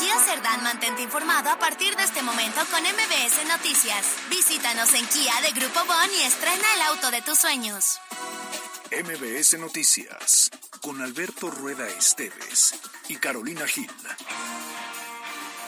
[0.00, 4.06] Kia Cerdán mantente informado a partir de este momento con MBS Noticias.
[4.30, 8.00] Visítanos en Kia de Grupo Bon y estrena el auto de tus sueños.
[8.90, 10.50] MBS Noticias
[10.80, 13.90] con Alberto Rueda Esteves y Carolina Gil.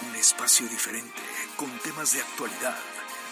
[0.08, 1.22] Un espacio diferente
[1.56, 2.78] con temas de actualidad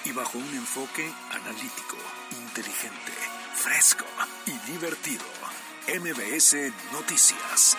[0.05, 1.97] y bajo un enfoque analítico,
[2.43, 3.13] inteligente,
[3.55, 4.05] fresco
[4.45, 5.25] y divertido.
[5.89, 6.57] MBS
[6.93, 7.79] Noticias.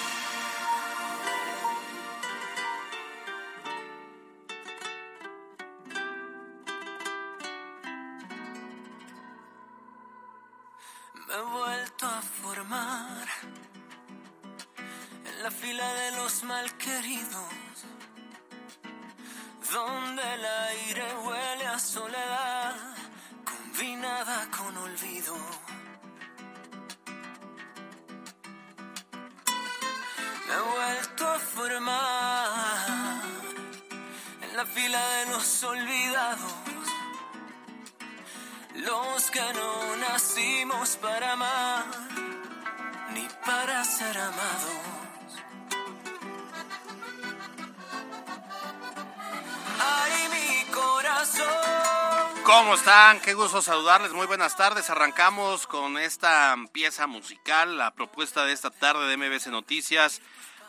[52.43, 53.19] ¿Cómo están?
[53.19, 54.13] Qué gusto saludarles.
[54.13, 54.89] Muy buenas tardes.
[54.89, 60.21] Arrancamos con esta pieza musical, la propuesta de esta tarde de MBC Noticias.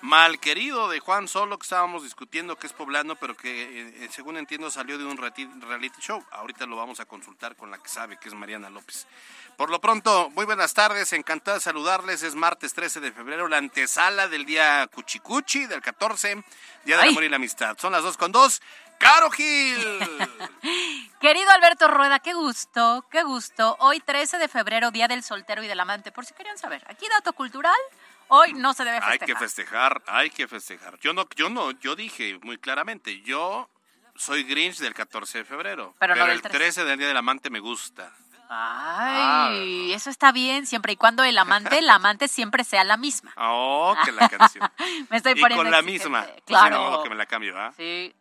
[0.02, 4.36] Mal querido de Juan Solo, que estábamos discutiendo que es poblano, pero que eh, según
[4.36, 6.22] entiendo salió de un reality show.
[6.32, 9.06] Ahorita lo vamos a consultar con la que sabe, que es Mariana López.
[9.56, 12.24] Por lo pronto, muy buenas tardes, encantada de saludarles.
[12.24, 16.42] Es martes 13 de febrero, la antesala del día Cuchicuchi, del 14,
[16.84, 17.10] Día del.
[17.10, 17.78] Amor y la Amistad.
[17.78, 18.60] Son las dos con dos.
[19.02, 19.78] ¡Caro Gil!
[21.20, 23.76] Querido Alberto Rueda, qué gusto, qué gusto.
[23.80, 26.84] Hoy 13 de febrero, Día del Soltero y del Amante, por si querían saber.
[26.88, 27.74] Aquí dato cultural,
[28.28, 29.26] hoy no se debe Hay festejar.
[29.26, 30.98] que festejar, hay que festejar.
[31.00, 33.68] Yo no, yo no, yo dije muy claramente, yo
[34.14, 36.56] soy Grinch del 14 de febrero, Pero no el 13.
[36.58, 38.12] 13 del Día del Amante me gusta.
[38.54, 43.32] Ay, eso está bien, siempre y cuando el amante, el amante siempre sea la misma.
[43.38, 44.70] Oh, que la canción.
[45.10, 46.04] Me estoy y poniendo con la exigente.
[46.08, 46.22] misma.
[46.26, 46.78] Pues Claro.
[46.78, 47.72] ni modo que me la cambio, ¿ah?
[47.76, 48.14] Sí.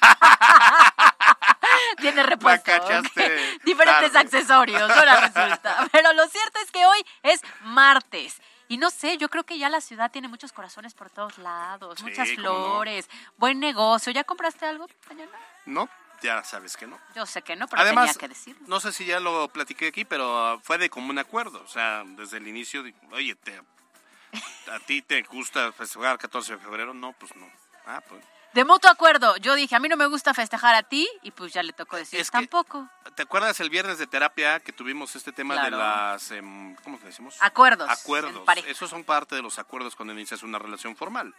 [1.98, 2.64] Tiene repuesto.
[2.70, 3.24] cachaste
[3.58, 3.62] ok.
[3.64, 4.18] Diferentes tarde.
[4.26, 5.88] accesorios, ahora resulta.
[5.92, 8.40] Pero lo cierto es que hoy es martes.
[8.68, 11.98] Y no sé, yo creo que ya la ciudad tiene muchos corazones por todos lados,
[11.98, 12.34] Sí, muchas no.
[12.36, 14.12] flores, buen negocio.
[14.12, 15.32] ¿Ya compraste algo mañana?
[15.66, 15.88] No,
[16.22, 16.96] ya sabes que no.
[17.16, 18.62] Yo sé que no, pero Además, tenía que decirlo.
[18.68, 21.60] no sé si ya lo platiqué aquí, pero fue de común acuerdo.
[21.64, 23.60] O sea, desde el inicio, de, oye, te,
[24.70, 26.94] ¿a ti te gusta festejar el 14 de febrero?
[26.94, 27.50] No, pues no.
[27.86, 28.22] Ah, pues.
[28.52, 31.52] De mutuo acuerdo, yo dije, a mí no me gusta festejar a ti, y pues
[31.52, 32.88] ya le tocó decir Es que- tampoco.
[33.14, 37.04] ¿Te acuerdas el viernes de terapia que tuvimos este tema de las, em, ¿cómo le
[37.04, 37.36] decimos?
[37.40, 37.88] Acuerdos.
[37.88, 38.42] Acuerdos.
[38.66, 41.32] Esos son parte de los acuerdos cuando inicias una relación formal.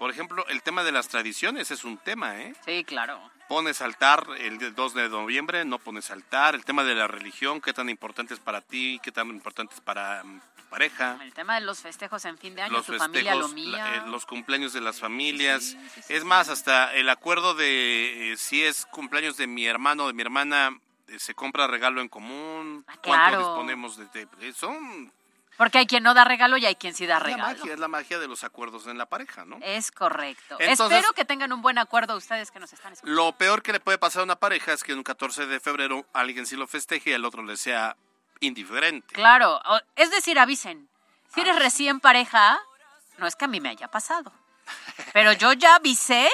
[0.00, 2.54] Por ejemplo, el tema de las tradiciones es un tema, ¿eh?
[2.64, 3.20] Sí, claro.
[3.48, 6.54] Pones altar el 2 de noviembre, no pones altar.
[6.54, 9.80] El tema de la religión, qué tan importante es para ti, qué tan importante es
[9.82, 11.18] para mm, tu pareja.
[11.22, 13.96] El tema de los festejos en fin de año, Los tu familia, lo mía.
[13.96, 15.64] eh, los cumpleaños de las familias.
[15.64, 19.66] Sí, sí, sí, es más, hasta el acuerdo de eh, si es cumpleaños de mi
[19.66, 20.78] hermano o de mi hermana,
[21.08, 22.84] eh, se compra regalo en común.
[22.88, 23.38] Ah, ¿Cuánto claro.
[23.40, 25.12] disponemos de, de- son
[25.60, 27.58] Porque hay quien no da regalo y hay quien sí da es la regalo.
[27.58, 29.58] magia, es la magia de los acuerdos en la pareja, ¿no?
[29.60, 30.56] Es correcto.
[30.58, 33.22] Entonces- Espero que tengan un buen acuerdo ustedes que nos están escuchando.
[33.22, 36.06] Lo peor que le puede pasar a una pareja es que un 14 de febrero
[36.14, 37.94] alguien sí lo festeje y el otro le sea
[38.40, 39.14] indiferente.
[39.14, 39.60] Claro,
[39.96, 40.88] es decir, avisen.
[41.34, 42.58] Si eres recién pareja,
[43.18, 44.32] no es que a mí me haya pasado.
[45.12, 46.30] Pero yo ya avisé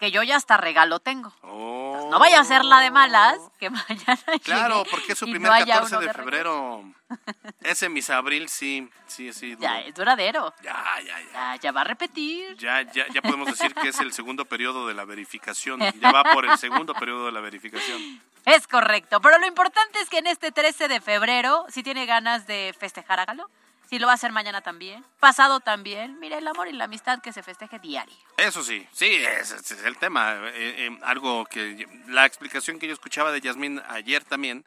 [0.00, 1.32] que yo ya hasta regalo tengo.
[1.42, 2.08] Oh.
[2.10, 5.52] No vaya a ser la de malas, que mañana Claro, porque es su primer no
[5.52, 6.84] haya 14 uno de febrero.
[7.62, 9.56] Ese mis abril sí, sí, sí.
[9.58, 9.88] Ya, duro.
[9.88, 10.54] es duradero.
[10.62, 11.32] Ya, ya, ya.
[11.32, 12.56] Ya, ya va a repetir.
[12.56, 15.80] Ya, ya, ya podemos decir que es el segundo periodo de la verificación.
[16.00, 18.20] Ya va por el segundo periodo de la verificación.
[18.44, 22.46] Es correcto, pero lo importante es que en este 13 de febrero, si tiene ganas
[22.46, 23.48] de festejar, hágalo.
[23.94, 26.18] Si lo va a hacer mañana también, pasado también.
[26.18, 28.16] Mire, el amor y la amistad que se festeje diario.
[28.36, 30.32] Eso sí, sí, ese, ese es el tema.
[30.48, 34.64] Eh, eh, algo que la explicación que yo escuchaba de Yasmín ayer también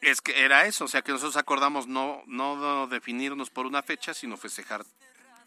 [0.00, 4.14] es que era eso, o sea que nosotros acordamos no, no definirnos por una fecha,
[4.14, 4.82] sino festejar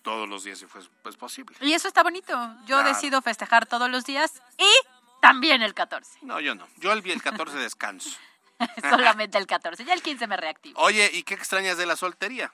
[0.02, 1.58] todos los días si fue pues, posible.
[1.60, 2.32] Y eso está bonito.
[2.68, 2.88] Yo Claro.
[2.88, 4.72] decido festejar todos los días y
[5.20, 6.20] también el 14.
[6.22, 6.66] No, yo no.
[6.78, 8.12] Yo el, el 14 descanso.
[8.90, 9.86] Solamente el 14.
[9.86, 10.80] Ya el 15 me reactivo.
[10.82, 12.52] Oye, ¿y qué extrañas de la soltería?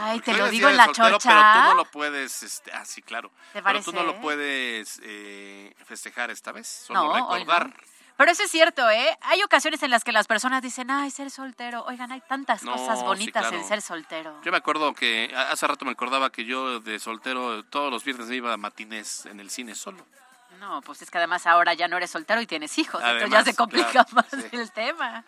[0.00, 1.28] Ay, te lo digo en la soltero, chorcha.
[1.30, 3.30] Pero tú no lo puedes, este, ah, sí, claro.
[3.52, 7.72] ¿Te Pero tú no lo puedes eh, festejar esta vez, solo No, recordar.
[8.16, 9.16] Pero eso es cierto, ¿eh?
[9.22, 11.84] Hay ocasiones en las que las personas dicen, ay, ser soltero.
[11.84, 13.56] Oigan, hay tantas No, cosas sí, bonitas claro.
[13.56, 14.40] en ser soltero.
[14.42, 18.26] Yo me acuerdo que hace rato me acordaba que yo de soltero todos los viernes
[18.28, 20.04] me iba a matinés en el cine solo.
[20.58, 23.00] No, pues es que además ahora ya no eres soltero y tienes hijos.
[23.02, 24.48] entonces ya se complica claro, más sí.
[24.52, 25.24] el tema.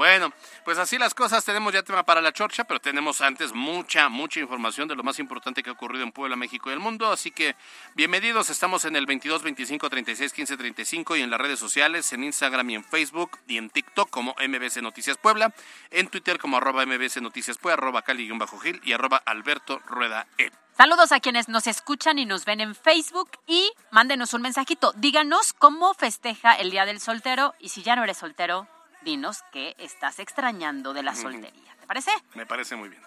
[0.00, 0.32] Bueno,
[0.64, 4.40] pues así las cosas, tenemos ya tema para la chorcha, pero tenemos antes mucha, mucha
[4.40, 7.30] información de lo más importante que ha ocurrido en Puebla, México y el mundo, así
[7.30, 7.54] que
[7.94, 12.24] bienvenidos, estamos en el 22 25 36 15 35 y en las redes sociales, en
[12.24, 15.52] Instagram y en Facebook y en TikTok como MBC Noticias Puebla,
[15.90, 20.50] en Twitter como arroba MBC Noticias Puebla, arroba Cali-Gil y arroba Alberto Rueda E.
[20.80, 24.94] Saludos a quienes nos escuchan y nos ven en Facebook y mándenos un mensajito.
[24.96, 28.66] Díganos cómo festeja el Día del Soltero y si ya no eres soltero,
[29.02, 31.76] dinos qué estás extrañando de la soltería.
[31.78, 32.10] ¿Te parece?
[32.32, 33.02] Me parece muy bien.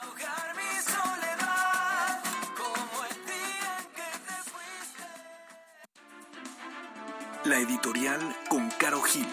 [0.00, 2.22] ahogar mi soledad,
[2.56, 5.04] como el día en que te fuiste.
[7.44, 9.28] La editorial con Caro Gil.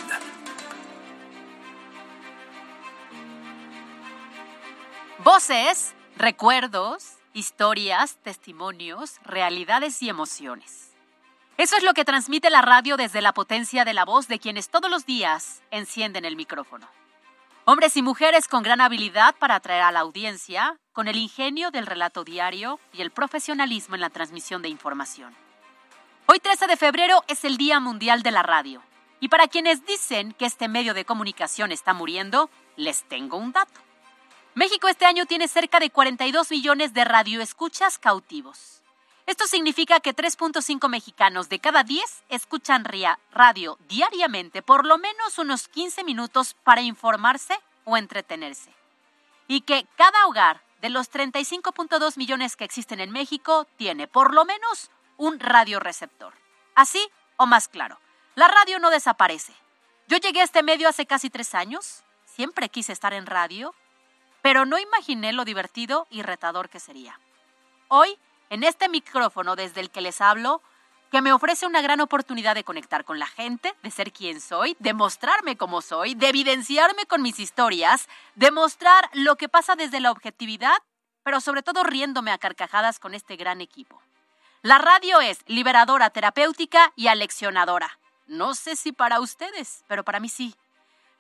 [5.20, 10.92] Voces, recuerdos, historias, testimonios, realidades y emociones.
[11.58, 14.70] Eso es lo que transmite la radio desde la potencia de la voz de quienes
[14.70, 16.88] todos los días encienden el micrófono.
[17.66, 21.86] Hombres y mujeres con gran habilidad para atraer a la audiencia, con el ingenio del
[21.86, 25.34] relato diario y el profesionalismo en la transmisión de información.
[26.26, 28.82] Hoy 13 de febrero es el Día Mundial de la Radio.
[29.20, 33.80] Y para quienes dicen que este medio de comunicación está muriendo, les tengo un dato.
[34.56, 38.84] México este año tiene cerca de 42 millones de radioescuchas cautivos.
[39.26, 42.86] Esto significa que 3.5 mexicanos de cada 10 escuchan
[43.32, 48.70] radio diariamente por lo menos unos 15 minutos para informarse o entretenerse.
[49.48, 54.46] Y que cada hogar de los 35.2 millones que existen en México tiene por lo
[54.46, 56.34] menos un radioreceptor.
[56.76, 57.98] Así o más claro,
[58.36, 59.54] la radio no desaparece.
[60.08, 63.74] Yo llegué a este medio hace casi tres años, siempre quise estar en radio,
[64.44, 67.18] pero no imaginé lo divertido y retador que sería.
[67.88, 68.20] Hoy,
[68.50, 70.62] en este micrófono desde el que les hablo,
[71.12, 74.76] que me ofrece una gran oportunidad de conectar con la gente, de ser quien soy,
[74.80, 80.02] de mostrarme como soy, de evidenciarme con mis historias, de mostrar lo que pasa desde
[80.02, 80.76] la objetividad,
[81.24, 84.02] pero sobre todo riéndome a carcajadas con este gran equipo.
[84.62, 87.98] La radio es liberadora, terapéutica y aleccionadora.
[88.28, 90.54] No sé si para ustedes, pero para mí sí.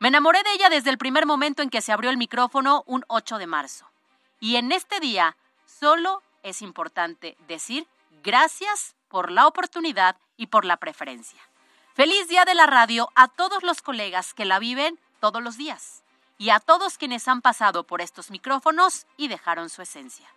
[0.03, 3.05] Me enamoré de ella desde el primer momento en que se abrió el micrófono un
[3.07, 3.89] 8 de marzo.
[4.41, 7.87] Y en este día solo es importante decir
[8.21, 11.39] gracias por la oportunidad y por la preferencia.
[11.93, 16.03] Feliz Día de la Radio a todos los colegas que la viven todos los días
[16.37, 20.27] y a todos quienes han pasado por estos micrófonos y dejaron su esencia.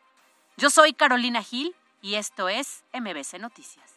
[0.56, 3.90] Yo soy Carolina Gil y esto es MBC Noticias.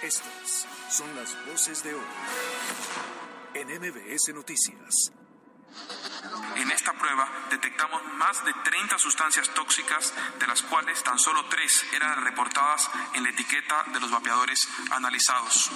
[0.00, 3.15] Estas son las voces de hoy
[3.60, 5.12] en MBS Noticias.
[6.56, 11.84] En esta prueba detectamos más de 30 sustancias tóxicas, de las cuales tan solo tres
[11.94, 15.70] eran reportadas en la etiqueta de los vapeadores analizados.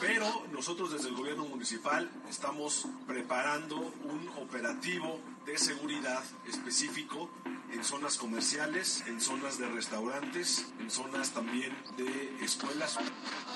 [0.00, 7.30] Pero nosotros desde el gobierno municipal estamos preparando un operativo de seguridad específico
[7.72, 12.98] en zonas comerciales, en zonas de restaurantes, en zonas también de escuelas.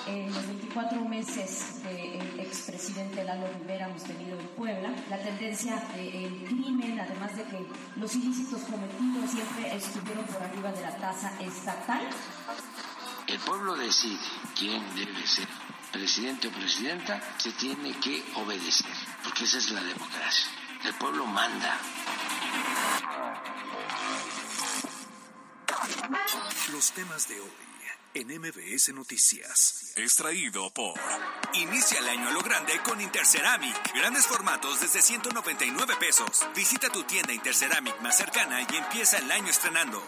[0.07, 6.45] En los 24 meses del expresidente Lalo Rivera hemos tenido en Puebla la tendencia del
[6.45, 12.09] crimen, además de que los ilícitos cometidos siempre estuvieron por arriba de la tasa estatal.
[13.27, 14.19] El pueblo decide
[14.57, 15.49] quién debe ser
[15.91, 18.91] presidente o presidenta, se tiene que obedecer,
[19.23, 20.64] porque esa es la democracia.
[20.85, 21.81] El pueblo manda.
[26.73, 27.51] Los temas de hoy
[28.15, 29.93] en MBS Noticias.
[29.97, 30.95] Extraído por
[31.55, 33.95] Inicia el año a lo grande con Interceramic.
[33.95, 36.47] Grandes formatos desde 199 pesos.
[36.55, 40.03] Visita tu tienda Interceramic más cercana y empieza el año estrenando.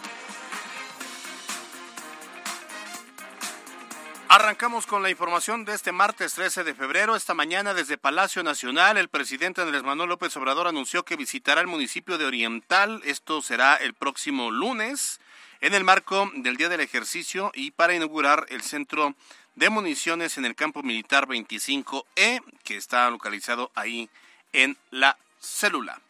[4.29, 7.15] Arrancamos con la información de este martes 13 de febrero.
[7.15, 11.69] Esta mañana desde Palacio Nacional, el presidente Andrés Manuel López Obrador anunció que visitará el
[11.69, 13.01] municipio de Oriental.
[13.05, 15.21] Esto será el próximo lunes
[15.61, 19.15] en el marco del Día del Ejercicio y para inaugurar el centro
[19.55, 24.11] de municiones en el campo militar 25E, que está localizado ahí
[24.53, 26.01] en la célula.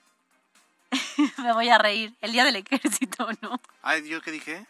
[1.39, 2.15] Me voy a reír.
[2.23, 3.61] El día del ejército, ¿no?
[3.83, 4.67] Ay, ¿yo qué dije?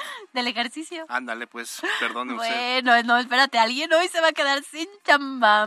[0.32, 1.06] Del ejercicio.
[1.08, 2.82] Ándale, pues, perdone usted.
[2.82, 5.66] Bueno, no, espérate, alguien hoy se va a quedar sin chamba.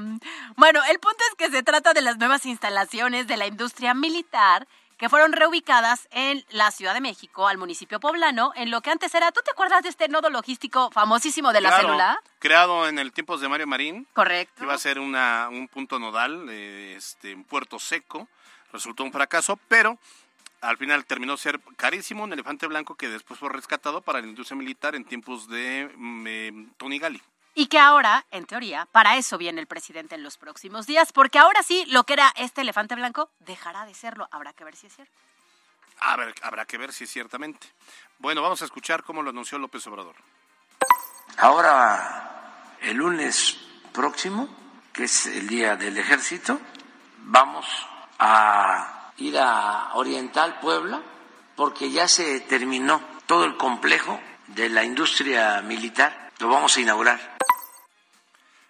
[0.56, 4.68] Bueno, el punto es que se trata de las nuevas instalaciones de la industria militar
[4.98, 9.14] que fueron reubicadas en la Ciudad de México, al municipio poblano, en lo que antes
[9.14, 12.22] era, ¿tú te acuerdas de este nodo logístico famosísimo de la célula?
[12.40, 14.08] Creado en el tiempos de Mario Marín.
[14.14, 14.64] Correcto.
[14.64, 18.30] Iba a ser una, un punto nodal, eh, este, en Puerto Seco.
[18.72, 20.00] Resultó un fracaso, pero
[20.64, 24.58] al final terminó ser carísimo, un elefante blanco que después fue rescatado para la industria
[24.58, 27.22] militar en tiempos de mm, eh, Tony Gali.
[27.54, 31.38] Y que ahora, en teoría, para eso viene el presidente en los próximos días, porque
[31.38, 34.28] ahora sí, lo que era este elefante blanco dejará de serlo.
[34.32, 35.14] Habrá que ver si es cierto.
[36.00, 37.68] A ver, habrá que ver si ciertamente.
[38.18, 40.16] Bueno, vamos a escuchar cómo lo anunció López Obrador.
[41.38, 43.58] Ahora, el lunes
[43.92, 44.50] próximo,
[44.92, 46.60] que es el día del ejército,
[47.20, 47.68] vamos
[48.18, 51.02] a ir a Oriental Puebla,
[51.56, 56.32] porque ya se terminó todo el complejo de la industria militar.
[56.40, 57.38] Lo vamos a inaugurar.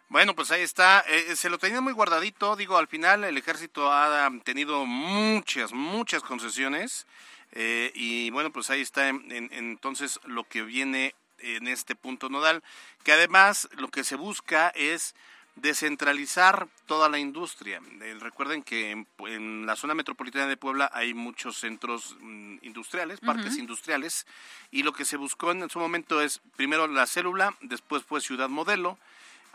[0.09, 1.03] Bueno, pues ahí está.
[1.07, 2.55] Eh, se lo tenía muy guardadito.
[2.55, 7.07] Digo, al final el ejército ha tenido muchas, muchas concesiones.
[7.55, 12.63] eh, y bueno, pues ahí está en- entonces lo que viene en este punto nodal.
[13.03, 15.13] Que además lo que se busca es
[15.55, 17.81] descentralizar toda la industria.
[18.01, 23.19] Eh, recuerden que en, en la zona metropolitana de Puebla hay muchos centros mm, industriales,
[23.19, 24.25] parques industriales,
[24.71, 28.49] y lo que se buscó en su momento es primero la célula, después fue Ciudad
[28.49, 28.97] Modelo,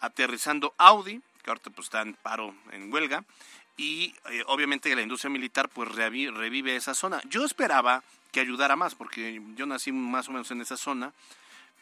[0.00, 3.24] aterrizando Audi, que ahorita pues está en paro, en huelga,
[3.76, 7.20] y eh, obviamente la industria militar pues reavi- revive esa zona.
[7.28, 8.02] Yo esperaba
[8.32, 11.12] que ayudara más, porque yo nací más o menos en esa zona,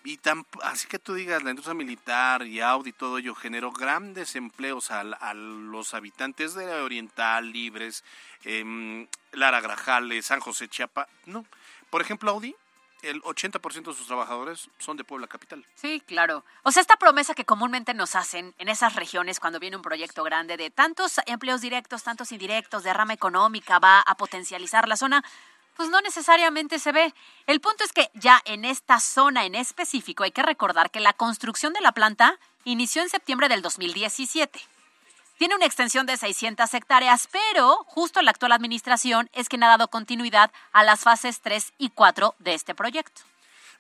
[0.06, 3.72] y tan, así que tú digas, la industria militar y Audi y todo ello generó
[3.72, 8.04] grandes empleos a, a los habitantes de Oriental, Libres,
[8.44, 11.08] em, Lara Grajales, San José Chiapa.
[11.24, 11.44] No,
[11.90, 12.54] por ejemplo, Audi,
[13.02, 15.66] el 80% de sus trabajadores son de Puebla Capital.
[15.74, 16.44] Sí, claro.
[16.62, 20.22] O sea, esta promesa que comúnmente nos hacen en esas regiones cuando viene un proyecto
[20.22, 25.24] grande de tantos empleos directos, tantos indirectos, de rama económica, va a potencializar la zona,
[25.76, 27.14] pues no necesariamente se ve.
[27.46, 31.12] El punto es que ya en esta zona en específico hay que recordar que la
[31.12, 34.60] construcción de la planta inició en septiembre del 2017.
[35.38, 39.88] Tiene una extensión de 600 hectáreas, pero justo la actual administración es quien ha dado
[39.88, 43.22] continuidad a las fases 3 y 4 de este proyecto.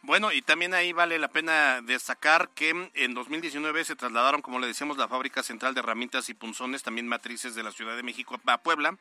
[0.02, 4.66] Bueno, y también ahí vale la pena destacar que en 2019 se trasladaron, como le
[4.66, 8.38] decíamos, la fábrica central de herramientas y punzones, también matrices de la Ciudad de México
[8.46, 8.96] a Puebla,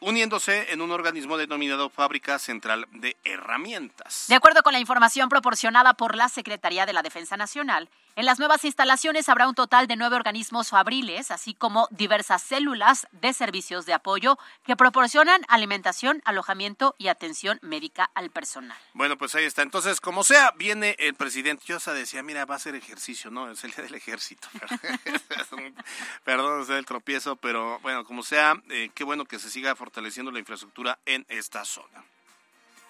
[0.00, 4.26] uniéndose en un organismo denominado Fábrica Central de Herramientas.
[4.28, 8.38] De acuerdo con la información proporcionada por la Secretaría de la Defensa Nacional, en las
[8.38, 13.86] nuevas instalaciones habrá un total de nueve organismos fabriles, así como diversas células de servicios
[13.86, 18.76] de apoyo que proporcionan alimentación, alojamiento y atención médica al personal.
[18.94, 19.62] Bueno, pues ahí está.
[19.62, 21.62] Entonces, como sea, viene el presidente.
[21.66, 23.50] Yo hasta decía, mira, va a ser ejercicio, ¿no?
[23.50, 24.48] Es el día del ejército.
[26.24, 29.89] Perdón, es el tropiezo, pero bueno, como sea, eh, qué bueno que se siga fortaleciendo
[30.32, 32.04] la infraestructura en esta zona.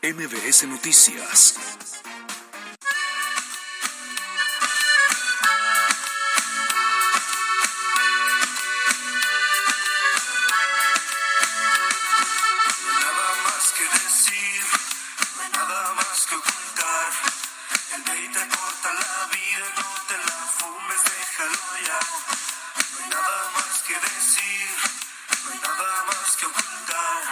[0.03, 1.55] MBS Noticias.
[12.85, 14.63] No hay nada más que decir,
[15.37, 15.49] no hay
[25.47, 27.23] nada más que ocultar.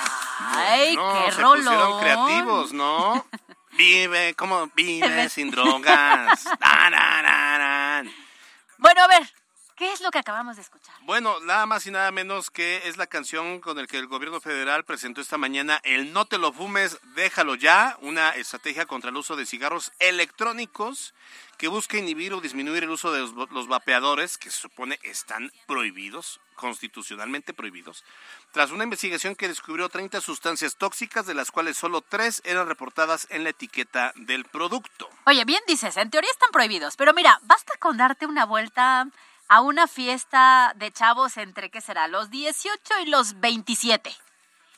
[0.41, 1.65] ¡Ay, no, qué se rolón!
[1.65, 3.27] pusieron creativos, ¿no?
[3.73, 6.45] Vive, como vive sin drogas.
[6.61, 7.59] Na, na, na,
[8.03, 8.11] na.
[8.79, 9.33] Bueno, a ver,
[9.78, 10.94] ¿qué es lo que acabamos de escuchar?
[11.02, 14.40] Bueno, nada más y nada menos que es la canción con la que el gobierno
[14.40, 19.16] federal presentó esta mañana el No te lo fumes, déjalo ya, una estrategia contra el
[19.16, 21.14] uso de cigarros electrónicos
[21.56, 25.52] que busca inhibir o disminuir el uso de los, los vapeadores, que se supone están
[25.66, 28.04] prohibidos, constitucionalmente prohibidos,
[28.52, 33.26] tras una investigación que descubrió 30 sustancias tóxicas, de las cuales solo tres eran reportadas
[33.30, 35.08] en la etiqueta del producto.
[35.26, 39.08] Oye, bien dices, en teoría están prohibidos, pero mira, basta con darte una vuelta
[39.49, 44.14] a una fiesta de chavos entre, ¿qué será?, los 18 y los 27.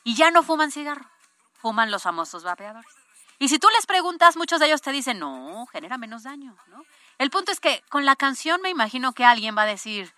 [0.03, 1.05] Y ya no fuman cigarro,
[1.53, 2.91] fuman los famosos vapeadores.
[3.37, 6.85] Y si tú les preguntas, muchos de ellos te dicen, no, genera menos daño, ¿no?
[7.17, 10.13] El punto es que con la canción me imagino que alguien va a decir,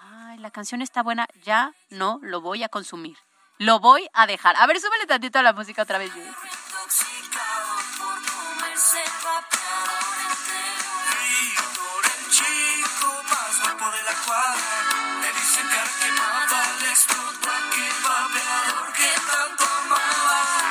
[0.00, 3.16] ay, la canción está buena, ya no lo voy a consumir.
[3.58, 4.56] Lo voy a dejar.
[4.56, 6.12] A ver, súbele tantito a la música otra vez.
[6.12, 6.22] Por
[12.04, 13.15] el chico
[13.90, 15.20] de la cuadra.
[15.20, 20.66] Le dicen cara quemada, le explotó aquel vapeador que tanto amaba.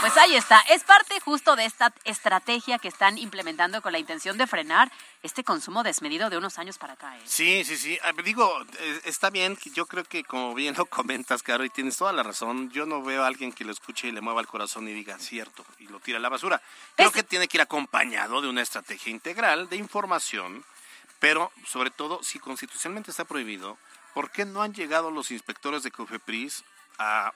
[0.00, 0.60] Pues ahí está.
[0.70, 4.90] Es parte justo de esta estrategia que están implementando con la intención de frenar
[5.22, 7.16] este consumo desmedido de unos años para acá.
[7.16, 7.20] ¿eh?
[7.24, 7.98] Sí, sí, sí.
[8.02, 9.58] Ah, Digo, eh, está bien.
[9.74, 12.70] Yo creo que como bien lo comentas, Caro, y tienes toda la razón.
[12.70, 15.18] Yo no veo a alguien que lo escuche y le mueva el corazón y diga
[15.18, 16.60] cierto y lo tira a la basura.
[16.96, 20.64] Creo que tiene que ir acompañado de una estrategia integral de información,
[21.20, 23.78] pero sobre todo, si constitucionalmente está prohibido,
[24.14, 26.64] ¿por qué no han llegado los inspectores de Cofepris
[26.98, 27.32] a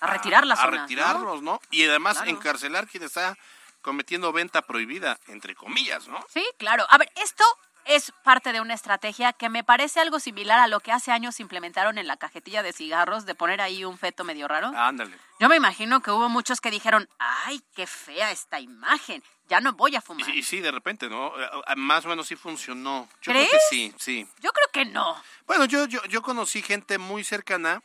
[0.00, 0.82] A retirar las a zonas, ¿no?
[0.86, 1.60] retirarlos, ¿no?
[1.70, 2.30] Y además Claro.
[2.30, 3.36] encarcelar quien está
[3.82, 6.24] cometiendo venta prohibida, entre comillas, ¿no?
[6.32, 6.86] Sí, claro.
[6.88, 7.44] A ver, esto
[7.84, 11.40] es parte de una estrategia que me parece algo similar a lo que hace años
[11.40, 14.72] implementaron en la cajetilla de cigarros de poner ahí un feto medio raro.
[14.76, 15.16] Ándale.
[15.40, 19.72] Yo me imagino que hubo muchos que dijeron, ay, qué fea esta imagen, ya no
[19.72, 20.28] voy a fumar.
[20.30, 21.28] Y, y sí, de repente, ¿no?
[21.40, 23.08] Eh, eh, Más o menos sí funcionó.
[23.20, 23.48] Yo ¿Crees?
[23.48, 24.28] creo que sí, sí.
[24.40, 25.20] Yo creo que no.
[25.46, 27.82] Bueno, yo, yo, yo conocí gente muy cercana,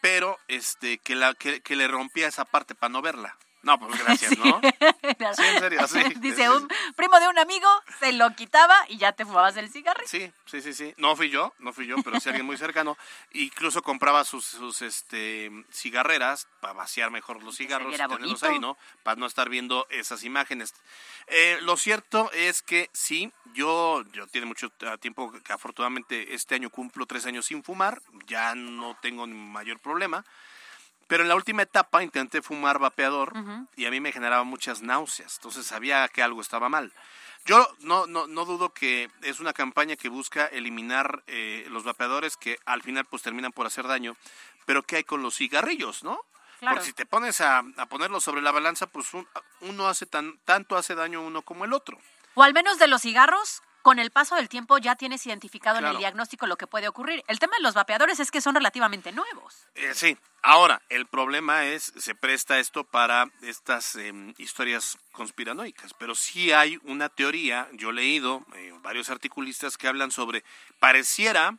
[0.00, 3.36] pero este que la que, que le rompía esa parte para no verla.
[3.62, 4.60] No, pues gracias, ¿no?
[4.62, 6.00] Sí, en serio, sí.
[6.20, 10.08] Dice, un primo de un amigo se lo quitaba y ya te fumabas el cigarrito.
[10.08, 10.94] Sí, sí, sí, sí.
[10.96, 12.96] No fui yo, no fui yo, pero sí alguien muy cercano.
[13.32, 18.76] Incluso compraba sus, sus este, cigarreras para vaciar mejor los cigarros y tenerlos ahí, ¿no?
[19.02, 20.74] Para no estar viendo esas imágenes.
[21.26, 26.54] Eh, lo cierto es que sí, yo, yo tiene mucho eh, tiempo que afortunadamente este
[26.54, 30.24] año cumplo tres años sin fumar, ya no tengo mayor problema.
[31.08, 33.32] Pero en la última etapa intenté fumar vapeador
[33.76, 36.92] y a mí me generaba muchas náuseas, entonces sabía que algo estaba mal.
[37.46, 42.36] Yo no, no, no dudo que es una campaña que busca eliminar eh, los vapeadores
[42.36, 44.16] que al final pues terminan por hacer daño,
[44.66, 46.20] pero ¿qué hay con los cigarrillos, no?
[46.58, 46.74] Claro.
[46.76, 49.26] Porque si te pones a, a ponerlos sobre la balanza, pues un-
[49.62, 51.98] uno hace tan, tanto hace daño uno como el otro.
[52.34, 55.86] O al menos de los cigarros, con el paso del tiempo ya tienes identificado en
[55.86, 57.24] el diagnóstico lo que puede ocurrir.
[57.26, 59.66] El tema de los vapeadores es que son relativamente nuevos.
[59.76, 66.14] Eh, sí, ahora, el problema es, se presta esto para estas em, historias conspiranoicas, pero
[66.14, 70.44] sí hay una teoría, yo he leído eh, varios articulistas que hablan sobre,
[70.78, 71.56] pareciera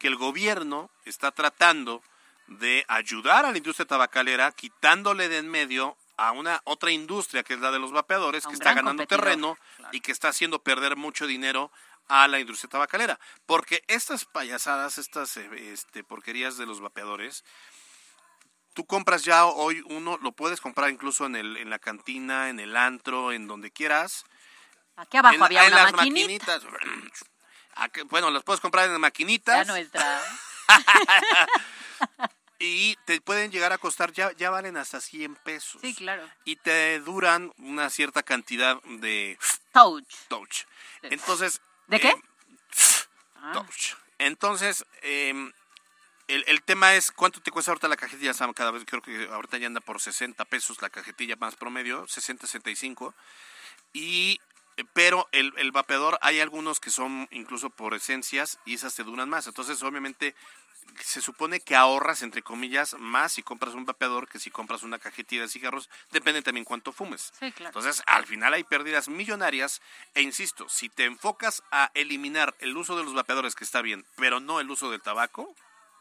[0.00, 2.02] que el gobierno está tratando
[2.48, 7.54] de ayudar a la industria tabacalera quitándole de en medio a una otra industria que
[7.54, 9.56] es la de los vapeadores que está ganando terreno
[9.92, 11.70] y que está haciendo perder mucho dinero
[12.08, 13.18] a la industria tabacalera.
[13.46, 17.44] Porque estas payasadas, estas eh, este, porquerías de los vapeadores,
[18.74, 22.60] tú compras ya hoy uno, lo puedes comprar incluso en, el, en la cantina, en
[22.60, 24.24] el antro, en donde quieras.
[24.96, 26.58] Aquí abajo En había en una las maquinita.
[26.58, 26.62] maquinitas.
[27.76, 29.66] Aquí- Bueno, las puedes comprar en maquinitas.
[29.66, 30.20] Ya nuestra.
[32.58, 35.80] y te pueden llegar a costar, ya, ya valen hasta 100 pesos.
[35.80, 36.28] Sí, claro.
[36.44, 39.38] Y te duran una cierta cantidad de
[39.72, 40.04] Touch.
[40.28, 40.64] touch.
[41.02, 41.60] Entonces...
[41.86, 42.08] ¿De qué?
[42.10, 43.94] eh, touch.
[44.18, 45.52] Entonces, eh,
[46.26, 49.28] el, el tema es cuánto te cuesta ahorita la cajetilla, Sam, cada vez creo que
[49.30, 53.14] ahorita ya anda por 60 pesos la cajetilla más promedio, 60, 65.
[53.92, 54.40] Y
[54.76, 59.04] eh, pero el, el vapeador hay algunos que son incluso por esencias y esas te
[59.04, 59.46] duran más.
[59.46, 60.34] Entonces, obviamente,
[61.00, 64.98] se supone que ahorras, entre comillas, más si compras un vapeador que si compras una
[64.98, 65.88] cajetilla de cigarros.
[66.10, 67.32] Depende también cuánto fumes.
[67.38, 67.70] Sí, claro.
[67.70, 69.80] Entonces, al final hay pérdidas millonarias.
[70.14, 74.04] E insisto, si te enfocas a eliminar el uso de los vapeadores, que está bien,
[74.16, 75.54] pero no el uso del tabaco,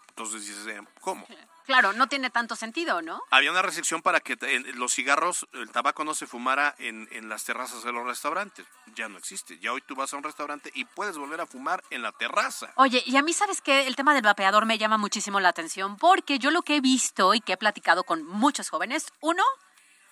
[0.10, 1.26] entonces dices, eh, ¿cómo?
[1.28, 1.57] Claro,
[1.96, 3.22] no tiene tanto sentido, ¿no?
[3.30, 4.38] Había una restricción para que
[4.76, 8.66] los cigarros, el tabaco no se fumara en, en las terrazas de los restaurantes.
[8.96, 9.60] Ya no existe.
[9.60, 12.72] Ya hoy tú vas a un restaurante y puedes volver a fumar en la terraza.
[12.76, 15.98] Oye, y a mí sabes que el tema del vapeador me llama muchísimo la atención
[15.98, 19.44] porque yo lo que he visto y que he platicado con muchos jóvenes, uno,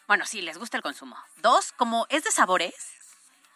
[0.07, 1.17] bueno, sí, les gusta el consumo.
[1.37, 2.73] Dos, como es de sabores,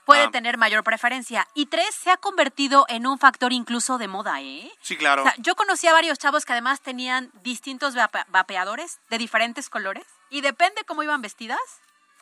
[0.09, 0.31] puede Ah.
[0.31, 1.47] tener mayor preferencia.
[1.53, 4.71] Y tres, se ha convertido en un factor incluso de moda, ¿eh?
[4.81, 5.21] Sí, claro.
[5.21, 9.69] O sea, yo conocí a varios chavos que además tenían distintos vape- vapeadores de diferentes
[9.69, 11.59] colores y depende cómo iban vestidas,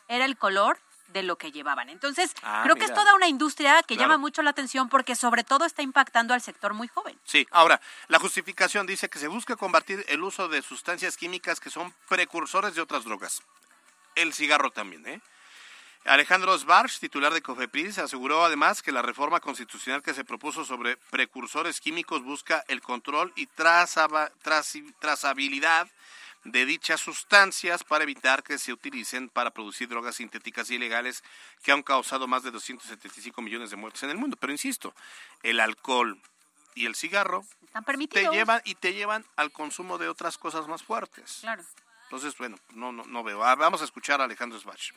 [0.08, 1.88] era el color de lo que llevaban.
[1.88, 4.10] Entonces, Ah, creo que es toda una industria que Claro.
[4.10, 7.18] llama mucho la atención porque sobre todo está impactando al sector muy joven.
[7.24, 11.70] Sí, ahora, la justificación dice que se busca combatir el uso de sustancias químicas que
[11.70, 13.40] son precursores de otras drogas.
[14.16, 15.22] El cigarro también, ¿eh?
[16.08, 20.96] Alejandro Sbarch, titular de COFEPRIS, aseguró además que la reforma constitucional que se propuso sobre
[20.96, 24.30] precursores químicos busca el control y trazaba-
[24.98, 25.88] trazabilidad
[26.44, 31.22] de dichas sustancias para evitar que se utilicen para producir drogas sintéticas ilegales
[31.62, 34.36] que han causado más de 275 millones de muertes en el mundo.
[34.40, 34.94] Pero insisto,
[35.42, 36.18] el alcohol
[36.74, 40.82] y el cigarro Están te llevan y te llevan al consumo de otras cosas más
[40.82, 41.38] fuertes.
[41.40, 41.62] Claro.
[42.04, 43.44] Entonces, bueno, no, no, no veo.
[43.44, 44.92] Ah, vamos a escuchar a Alejandro Sbach.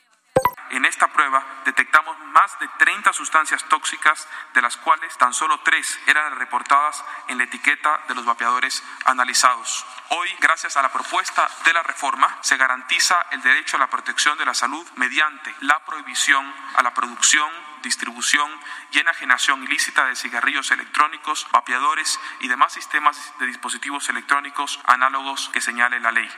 [0.72, 6.00] En esta prueba detectamos más de 30 sustancias tóxicas, de las cuales tan solo tres
[6.06, 9.84] eran reportadas en la etiqueta de los vapeadores analizados.
[10.08, 14.38] Hoy, gracias a la propuesta de la reforma, se garantiza el derecho a la protección
[14.38, 17.50] de la salud mediante la prohibición a la producción,
[17.82, 18.50] distribución
[18.92, 25.60] y enajenación ilícita de cigarrillos electrónicos, vapeadores y demás sistemas de dispositivos electrónicos análogos que
[25.60, 26.30] señale la ley.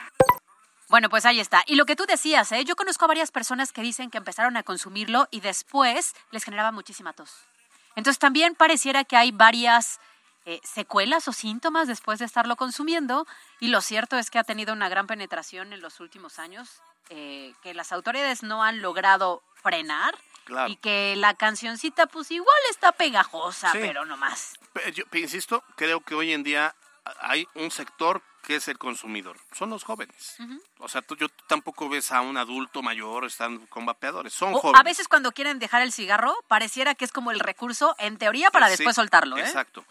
[0.89, 1.63] Bueno, pues ahí está.
[1.67, 2.63] Y lo que tú decías, ¿eh?
[2.63, 6.71] yo conozco a varias personas que dicen que empezaron a consumirlo y después les generaba
[6.71, 7.31] muchísima tos.
[7.95, 9.99] Entonces también pareciera que hay varias
[10.45, 13.25] eh, secuelas o síntomas después de estarlo consumiendo
[13.59, 16.69] y lo cierto es que ha tenido una gran penetración en los últimos años
[17.09, 20.71] eh, que las autoridades no han logrado frenar Claro.
[20.71, 23.79] y que la cancioncita pues igual está pegajosa, Sí.
[23.81, 24.53] pero no más.
[24.93, 26.75] Yo insisto, creo que hoy en día
[27.21, 30.37] hay un sector que es el consumidor, son los jóvenes.
[30.79, 34.59] O sea, tú, yo tampoco ves a un adulto mayor están con vapeadores, son O
[34.59, 34.79] jóvenes.
[34.79, 38.51] a veces cuando quieren dejar el cigarro, pareciera que es como el recurso, en teoría,
[38.51, 39.37] para Sí, después soltarlo.
[39.37, 39.41] ¿eh?
[39.41, 39.83] Exacto.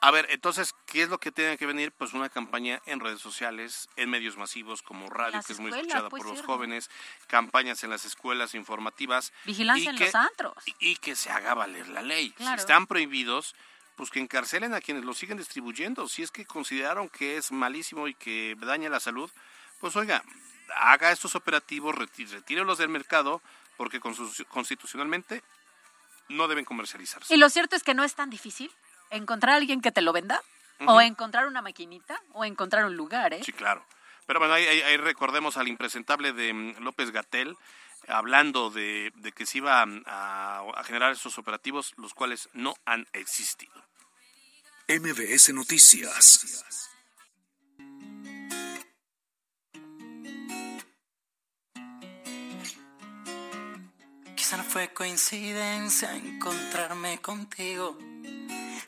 [0.00, 1.90] A ver, entonces, ¿qué es lo que tiene que venir?
[1.90, 5.70] Pues una campaña en redes sociales, en medios masivos como radio, Las que es muy
[5.70, 6.88] escuelas, escuchada pues, por los jóvenes,
[7.26, 9.32] campañas en las escuelas informativas.
[9.44, 10.54] Vigilancia en que- los antros.
[10.66, 12.30] Y, y que se haga valer la ley.
[12.30, 12.56] Claro.
[12.56, 13.56] Si están prohibidos,
[13.98, 16.08] pues que encarcelen a quienes lo siguen distribuyendo.
[16.08, 19.30] Si es que consideraron que es malísimo y que daña la salud,
[19.80, 20.22] pues oiga,
[20.76, 23.42] haga estos operativos, retírelos del mercado,
[23.76, 25.42] porque constitu- constitucionalmente
[26.28, 27.34] no deben comercializarse.
[27.34, 28.70] Y lo cierto es que no es tan difícil
[29.10, 30.40] encontrar a alguien que te lo venda,
[30.86, 33.42] o encontrar una maquinita, o encontrar un lugar, ¿eh?
[33.42, 33.84] Sí, claro.
[34.26, 37.56] Pero bueno, ahí, recordemos al impresentable de mm, López Gatel
[38.06, 42.74] hablando de, de que se iba mm, a, a generar estos operativos, los cuales no
[42.84, 43.72] han existido.
[44.90, 46.88] MBS Noticias.
[54.34, 57.98] Quizá no fue coincidencia encontrarme contigo.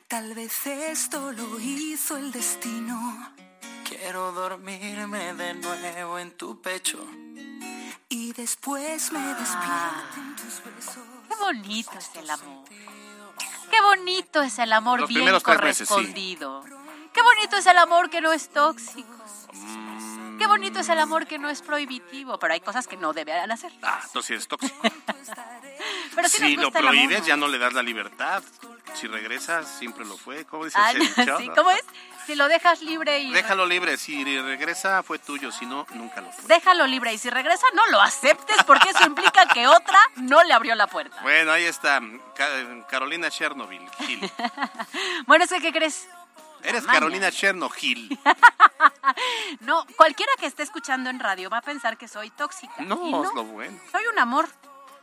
[0.08, 3.34] Tal vez esto lo hizo el destino.
[3.86, 7.06] Quiero dormirme de nuevo en tu pecho.
[8.08, 11.04] Y después me despierto en tus besos.
[11.28, 12.64] Qué bonito es el amor.
[13.90, 15.94] Bonito es el amor Los bien tres meses, sí.
[15.94, 16.62] correspondido.
[17.12, 19.08] Qué bonito es el amor que no es tóxico.
[19.52, 20.38] Mm.
[20.38, 23.50] Qué bonito es el amor que no es prohibitivo, pero hay cosas que no deberían
[23.50, 23.72] hacer.
[23.82, 24.76] Ah, entonces es tóxico.
[26.14, 27.26] Pero si lo prohíbes, ¿no?
[27.26, 28.42] ya no le das la libertad.
[28.94, 30.44] Si regresas, siempre lo fue.
[30.44, 30.92] ¿Cómo dice Ah,
[31.38, 31.84] sí, ¿cómo es?
[32.26, 33.96] Si lo dejas libre y Déjalo libre.
[33.96, 35.50] Si regresa, fue tuyo.
[35.50, 36.44] Si no, nunca lo fue.
[36.46, 40.52] déjalo libre y si regresa no lo aceptes porque eso implica que otra no le
[40.54, 41.16] abrió la puerta.
[41.22, 42.00] Bueno, ahí está.
[42.36, 43.88] Ca- Carolina Chernobyl.
[43.98, 44.30] Gil.
[45.26, 46.08] Bueno, es que ¿qué crees?
[46.62, 46.98] Eres Maña.
[47.00, 48.18] Carolina Chernobyl.
[49.60, 52.72] No, cualquiera que esté escuchando en radio va a pensar que soy tóxica.
[52.78, 53.78] No, Y es lo bueno.
[53.90, 54.48] Soy un amor.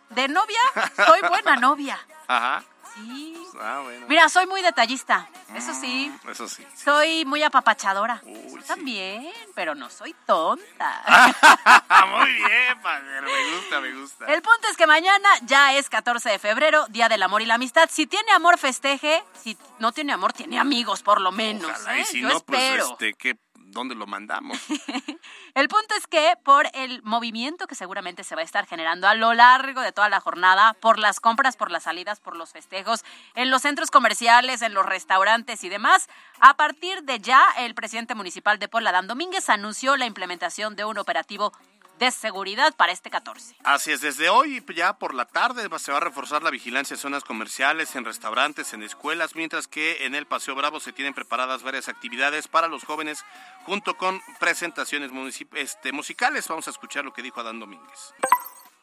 [0.09, 0.59] De novia,
[1.05, 1.99] soy buena novia.
[2.27, 2.63] Ajá.
[2.97, 3.35] Sí.
[3.59, 4.05] Ah, bueno.
[4.07, 5.29] Mira, soy muy detallista.
[5.55, 6.11] Eso sí.
[6.29, 6.65] Eso sí.
[6.75, 8.21] Soy muy apapachadora.
[8.23, 8.67] Uy, sí.
[8.67, 11.03] También, pero no soy tonta.
[12.07, 13.21] Muy bien, padre.
[13.21, 14.25] Me gusta, me gusta.
[14.25, 17.55] El punto es que mañana ya es 14 de febrero, Día del Amor y la
[17.55, 17.89] Amistad.
[17.91, 19.23] Si tiene amor, festeje.
[19.41, 21.69] Si no tiene amor, tiene amigos, por lo menos.
[21.69, 22.01] Ojalá, ¿eh?
[22.01, 23.37] y si Yo no, pues, este, ¿qué,
[23.77, 24.57] ¿dónde lo mandamos?
[25.53, 29.13] El punto es que por el movimiento que seguramente se va a estar generando a
[29.13, 33.05] lo largo de toda la jornada, por las compras, por las salidas, por los festejos,
[33.35, 36.09] en los centros comerciales, en los restaurantes y demás,
[36.39, 40.85] a partir de ya el presidente municipal de Puebla, Dan Domínguez, anunció la implementación de
[40.85, 41.53] un operativo
[41.99, 43.55] de seguridad para este 14.
[43.63, 46.99] Así es, desde hoy ya por la tarde se va a reforzar la vigilancia en
[46.99, 51.63] zonas comerciales, en restaurantes, en escuelas, mientras que en el Paseo Bravo se tienen preparadas
[51.63, 53.23] varias actividades para los jóvenes
[53.65, 55.11] junto con presentaciones
[55.55, 56.47] este, musicales.
[56.47, 58.13] Vamos a escuchar lo que dijo Adán Domínguez.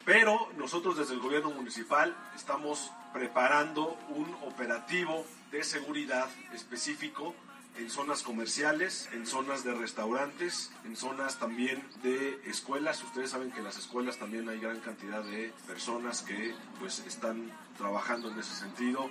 [0.03, 7.33] Pero nosotros desde el gobierno municipal estamos preparando un operativo de seguridad específico
[7.77, 13.03] en zonas comerciales, en zonas de restaurantes, en zonas también de escuelas.
[13.03, 17.51] Ustedes saben que en las escuelas también hay gran cantidad de personas que pues están
[17.77, 19.09] trabajando en ese sentido.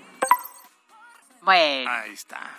[1.43, 2.51] Bueno, Ahí está.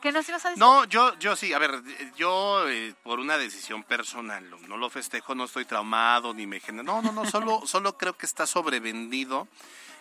[0.00, 0.60] ¿qué nos ibas a decir?
[0.60, 1.82] No, yo, yo sí, a ver,
[2.16, 6.60] yo eh, por una decisión personal, no- no lo festejo, no estoy traumado ni me
[6.60, 6.82] genera.
[6.84, 9.46] No, no, no, solo, solo creo que está sobrevendido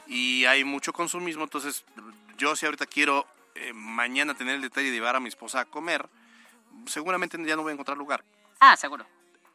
[0.08, 1.44] y hay mucho consumismo.
[1.44, 1.84] Entonces,
[2.38, 5.66] yo si ahorita quiero eh, mañana tener el detalle de llevar a mi esposa a
[5.66, 6.08] comer,
[6.86, 8.24] seguramente ya no voy a encontrar lugar.
[8.60, 9.06] Ah, seguro.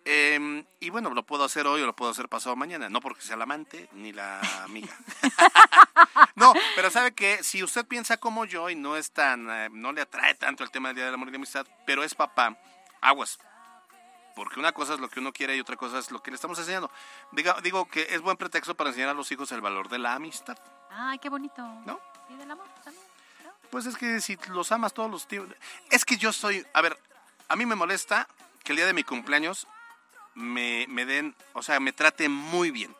[0.08, 3.22] Eh, y bueno, lo puedo hacer hoy o lo puedo hacer pasado mañana, no porque
[3.22, 4.94] sea la amante ni la amiga.
[6.36, 9.92] no, pero sabe que si usted piensa como yo y no es tan, eh, no
[9.92, 12.56] le atrae tanto el tema del Día del Amor y la Amistad, pero es papá,
[13.00, 13.38] aguas.
[14.36, 16.34] porque una cosa es lo que uno quiere y otra cosa es lo que le
[16.36, 16.90] estamos enseñando.
[17.32, 20.14] Diga- digo que es buen pretexto para enseñar a los hijos el valor de la
[20.14, 20.56] amistad.
[20.90, 21.62] Ay, qué bonito.
[21.84, 21.98] ¿No?
[22.28, 23.05] Y del amor también.
[23.70, 25.48] Pues es que si los amas todos los tíos...
[25.90, 26.66] Es que yo soy...
[26.72, 26.98] A ver,
[27.48, 28.28] a mí me molesta
[28.64, 29.66] que el día de mi cumpleaños
[30.34, 31.34] me, me den...
[31.52, 32.94] O sea, me traten muy bien.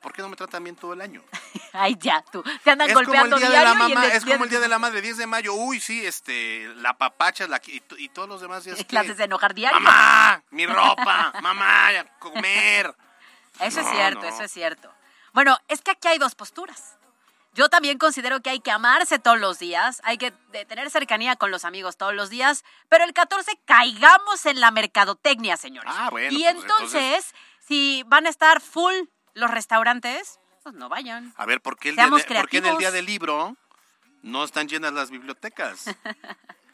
[0.00, 1.22] ¿Por qué no me tratan bien todo el año?
[1.72, 2.44] Ay, ya, tú.
[2.62, 4.60] Te andan Es como el golpeando día de la mamá, de- es como el día
[4.60, 5.54] de la madre, 10 de mayo.
[5.54, 8.78] Uy, sí, este, la papacha la, y, y todos los demás días.
[8.96, 9.80] Haces enojar diario.
[9.80, 11.88] Mamá, mi ropa, mamá,
[12.18, 12.94] comer.
[13.60, 14.28] Eso es cierto, no.
[14.28, 14.92] eso es cierto.
[15.32, 16.96] Bueno, es que aquí hay dos posturas.
[17.54, 20.32] Yo también considero que hay que amarse todos los días, hay que
[20.66, 25.56] tener cercanía con los amigos todos los días, pero el 14 caigamos en la mercadotecnia,
[25.56, 25.92] señores.
[25.96, 28.94] Ah, bueno, y pues, entonces, si van a estar full
[29.34, 31.32] los restaurantes, pues no vayan.
[31.36, 33.56] A ver, ¿por qué, el día de- por qué en el día del libro
[34.22, 35.94] no están llenas las bibliotecas?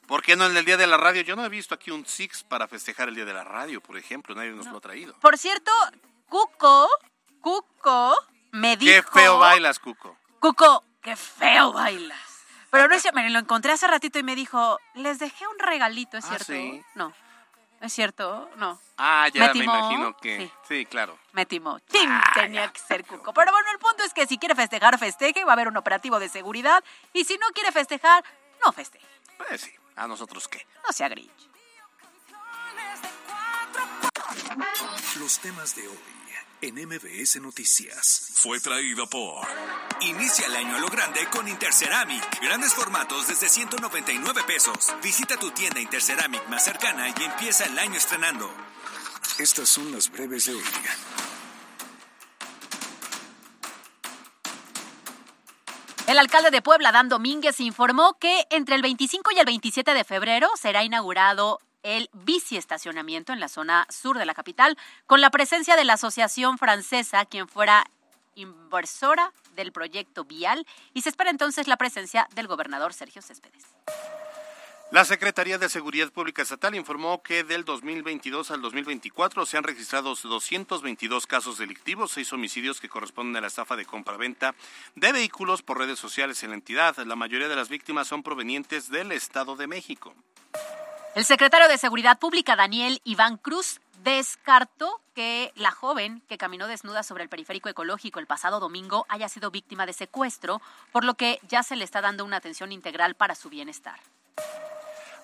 [0.06, 1.22] ¿Por qué no en el día de la radio?
[1.22, 3.96] Yo no he visto aquí un Six para festejar el día de la radio, por
[3.96, 4.34] ejemplo.
[4.34, 5.14] Nadie nos lo ha traído.
[5.20, 5.70] Por cierto,
[6.28, 6.88] Cuco,
[7.40, 8.16] Cuco
[8.50, 8.92] me dijo...
[8.92, 10.16] Qué feo bailas, Cuco.
[10.40, 12.18] Cuco, qué feo bailas.
[12.70, 15.58] Pero no es cierto, me lo encontré hace ratito y me dijo, les dejé un
[15.58, 16.44] regalito, ¿es Ah, cierto?
[16.46, 16.82] ¿sí?
[16.94, 17.12] No.
[17.80, 18.48] ¿Es cierto?
[18.56, 18.80] No.
[18.96, 20.38] Ah, ya me, imagino que.
[20.38, 20.52] Sí.
[20.68, 21.18] Sí, claro.
[21.32, 21.78] Me timó.
[21.80, 22.10] ¡Tin!
[22.34, 23.32] Tenía que ser Cuco.
[23.32, 25.44] Pero bueno, el punto es que si quiere festejar, festeje.
[25.44, 26.84] Va a haber un operativo de seguridad.
[27.14, 28.22] Y si no quiere festejar,
[28.64, 29.06] no festeje.
[29.38, 30.66] Pues sí, a nosotros qué.
[30.86, 31.48] No sea grinch.
[35.18, 35.98] Los temas de hoy
[36.62, 38.30] en MBS Noticias.
[38.34, 39.46] Fue traído por...
[40.00, 42.40] Inicia el año a lo grande con Interceramic.
[42.42, 44.76] Grandes formatos desde 199 pesos.
[45.02, 48.52] Visita tu tienda Interceramic más cercana y empieza el año estrenando.
[49.38, 50.62] Estas son las breves de hoy.
[56.06, 60.04] El alcalde de Puebla, Dan Domínguez, informó que entre el 25 y el 27 de
[60.04, 65.76] febrero será inaugurado el biciestacionamiento en la zona sur de la capital, con la presencia
[65.76, 67.84] de la Asociación Francesa, quien fuera
[68.34, 73.64] inversora del proyecto vial, y se espera entonces la presencia del gobernador Sergio Céspedes.
[74.90, 80.16] La Secretaría de Seguridad Pública Estatal informó que del 2022 al 2024 se han registrado
[80.16, 84.56] 222 casos delictivos, seis homicidios que corresponden a la estafa de compraventa
[84.96, 86.96] de vehículos por redes sociales en la entidad.
[87.06, 90.12] La mayoría de las víctimas son provenientes del Estado de México.
[91.16, 97.02] El secretario de Seguridad Pública, Daniel Iván Cruz, descartó que la joven que caminó desnuda
[97.02, 101.40] sobre el periférico ecológico el pasado domingo haya sido víctima de secuestro, por lo que
[101.48, 103.98] ya se le está dando una atención integral para su bienestar.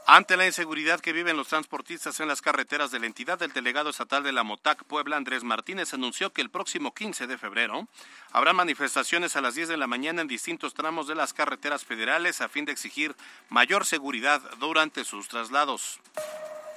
[0.09, 3.91] Ante la inseguridad que viven los transportistas en las carreteras de la entidad, el delegado
[3.91, 7.89] estatal de la MOTAC Puebla, Andrés Martínez, anunció que el próximo 15 de febrero
[8.31, 12.41] habrá manifestaciones a las 10 de la mañana en distintos tramos de las carreteras federales
[12.41, 13.17] a fin de exigir
[13.49, 15.99] mayor seguridad durante sus traslados.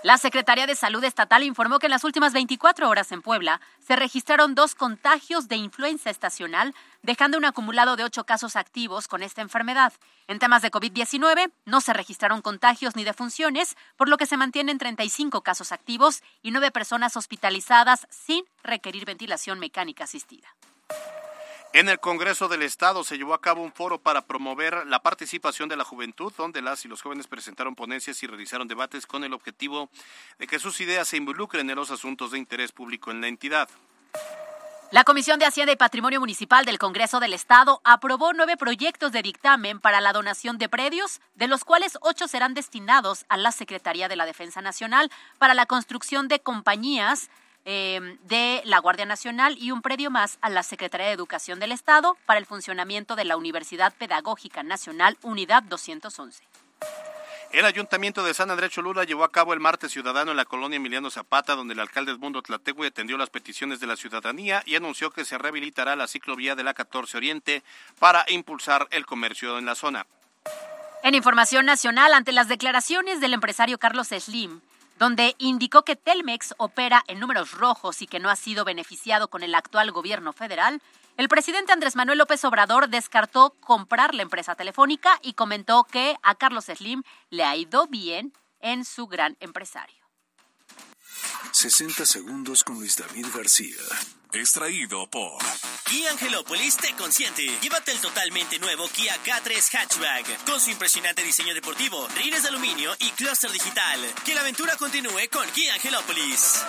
[0.02, 3.98] La Secretaría de Salud Estatal informó que en las últimas 24 horas en Puebla se
[3.98, 9.42] registraron dos contagios de influenza estacional, dejando un acumulado de ocho casos activos con esta
[9.42, 9.92] enfermedad.
[10.28, 14.78] En temas de COVID-19 no se registraron contagios ni defunciones, por lo que se mantienen
[14.78, 20.48] 35 casos activos y nueve personas hospitalizadas sin requerir ventilación mecánica asistida.
[21.72, 25.70] En el Congreso del Estado se llevó a cabo un foro para promover la participación
[25.70, 29.34] de la juventud, donde las y los jóvenes presentaron ponencias y realizaron debates con el
[29.34, 29.90] objetivo
[30.40, 33.70] de que sus ideas se involucren en los asuntos de interés público en la entidad.
[34.90, 39.22] La Comisión de Hacienda y Patrimonio Municipal del Congreso del Estado aprobó nueve proyectos de
[39.22, 44.08] dictamen para la donación de predios, de los cuales ocho serán destinados a la Secretaría
[44.08, 47.30] de la Defensa Nacional para la construcción de compañías
[47.72, 51.72] eh, de la Guardia Nacional y un predio más a la Secretaría de Educación del
[51.72, 56.44] Estado para el funcionamiento de la Universidad Pedagógica Nacional Unidad 211.
[57.52, 60.78] El Ayuntamiento de San Andrés Cholula llevó a cabo el martes ciudadano en la colonia
[60.78, 65.12] Emiliano Zapata, donde el alcalde Edmundo Tlategui atendió las peticiones de la ciudadanía y anunció
[65.12, 67.62] que se rehabilitará la ciclovía de la 14 Oriente
[68.00, 70.08] para impulsar el comercio en la zona.
[71.04, 74.60] En información nacional, ante las declaraciones del empresario Carlos Slim,
[75.00, 79.44] donde indicó que Telmex opera en números rojos y que no ha sido beneficiado con
[79.44, 80.82] el actual gobierno federal,
[81.16, 86.36] el presidente Andrés Manuel López Obrador descartó comprar la empresa telefónica y comentó que a
[86.36, 90.09] Carlos Slim le ha ido bien en su gran empresario.
[91.52, 93.76] 60 segundos con Luis David García.
[94.32, 95.42] Extraído por
[95.86, 97.48] Kia Angelópolis te consiente.
[97.62, 102.96] Llévate el totalmente nuevo Kia K3 Hatchback con su impresionante diseño deportivo, rines de aluminio
[103.00, 104.00] y clúster digital.
[104.24, 106.64] Que la aventura continúe con Kia Angelópolis.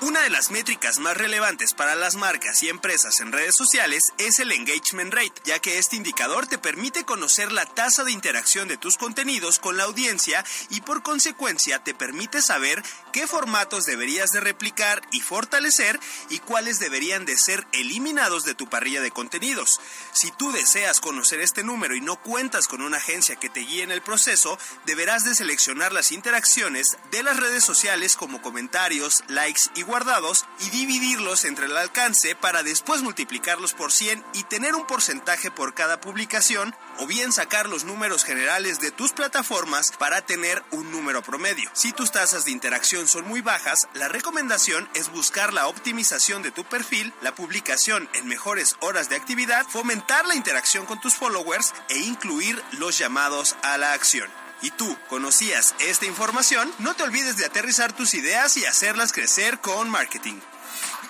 [0.00, 4.38] Una de las métricas más relevantes para las marcas y empresas en redes sociales es
[4.38, 8.76] el engagement rate, ya que este indicador te permite conocer la tasa de interacción de
[8.76, 12.82] tus contenidos con la audiencia y por consecuencia te permite saber
[13.14, 16.00] qué formatos deberías de replicar y fortalecer
[16.30, 19.80] y cuáles deberían de ser eliminados de tu parrilla de contenidos.
[20.12, 23.84] Si tú deseas conocer este número y no cuentas con una agencia que te guíe
[23.84, 29.62] en el proceso, deberás de seleccionar las interacciones de las redes sociales como comentarios, likes
[29.76, 34.88] y guardados y dividirlos entre el alcance para después multiplicarlos por 100 y tener un
[34.88, 40.62] porcentaje por cada publicación o bien sacar los números generales de tus plataformas para tener
[40.70, 41.70] un número promedio.
[41.72, 46.50] Si tus tasas de interacción son muy bajas, la recomendación es buscar la optimización de
[46.50, 51.72] tu perfil, la publicación en mejores horas de actividad, fomentar la interacción con tus followers
[51.88, 54.30] e incluir los llamados a la acción.
[54.62, 56.72] ¿Y tú conocías esta información?
[56.78, 60.40] No te olvides de aterrizar tus ideas y hacerlas crecer con marketing.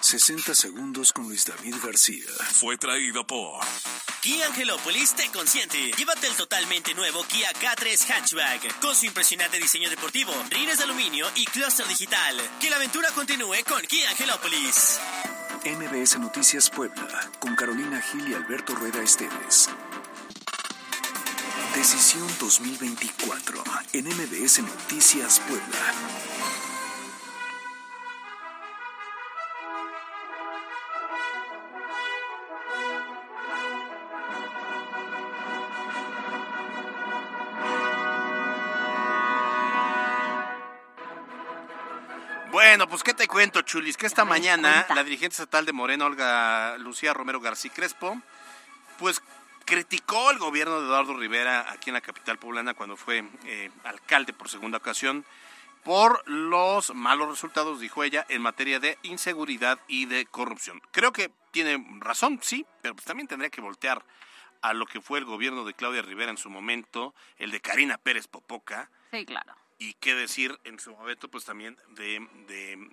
[0.05, 2.27] 60 segundos con Luis David García.
[2.53, 3.65] Fue traído por
[4.21, 5.93] Kia Angelópolis te consiente.
[5.97, 11.27] Llévate el totalmente nuevo Kia K3 Hatchback con su impresionante diseño deportivo, rines de aluminio
[11.37, 12.37] y clúster digital.
[12.61, 15.01] Que la aventura continúe con Kia Angelópolis.
[15.65, 19.71] MBS Noticias Puebla con Carolina Gil y Alberto Rueda Esteves.
[21.75, 23.65] Decisión 2024
[23.95, 26.64] en MBS Noticias Puebla.
[42.55, 46.79] Bueno, pues qué te cuento, Chulis, que esta mañana la dirigente estatal de Morena, Olga
[46.79, 48.17] Lucía Romero García Crespo,
[48.97, 49.21] pues
[49.65, 54.33] criticó el gobierno de Eduardo Rivera aquí en la capital poblana cuando fue eh, alcalde
[54.33, 55.25] por segunda ocasión
[55.83, 60.81] por los malos resultados, dijo ella, en materia de inseguridad y de corrupción.
[60.93, 64.05] Creo que tiene razón, sí, pero pues también tendría que voltear
[64.63, 67.99] a lo que fue el gobierno de Claudia Rivera en su momento, el de Karina
[67.99, 68.91] Pérez Popoca.
[69.11, 72.27] Sí, claro y qué decir en su momento pues también de,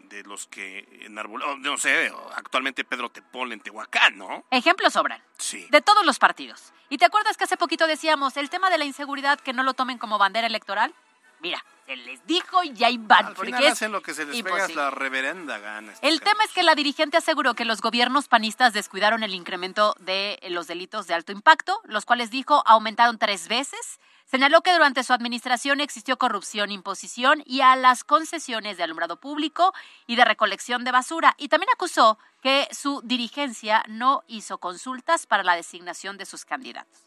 [0.09, 4.45] de, los que enarbolaron, oh, no sé, actualmente Pedro Tepol en Tehuacán, ¿no?
[4.51, 5.21] Ejemplos sobran.
[5.37, 5.67] Sí.
[5.71, 6.73] De todos los partidos.
[6.89, 9.73] ¿Y te acuerdas que hace poquito decíamos el tema de la inseguridad que no lo
[9.73, 10.93] tomen como bandera electoral?
[11.39, 13.27] Mira, se les dijo y ahí van.
[13.27, 15.93] Al porque final es hacen lo que se les pega es la reverenda gana.
[15.93, 19.95] este El tema es que la dirigente aseguró que los gobiernos panistas descuidaron el incremento
[19.99, 23.99] de los delitos de alto impacto, los cuales dijo aumentaron tres veces.
[24.31, 29.73] Señaló que durante su administración existió corrupción, imposición y a las concesiones de alumbrado público
[30.07, 31.35] y de recolección de basura.
[31.37, 36.97] Y también acusó que su dirigencia no hizo consultas para la designación de sus candidatos.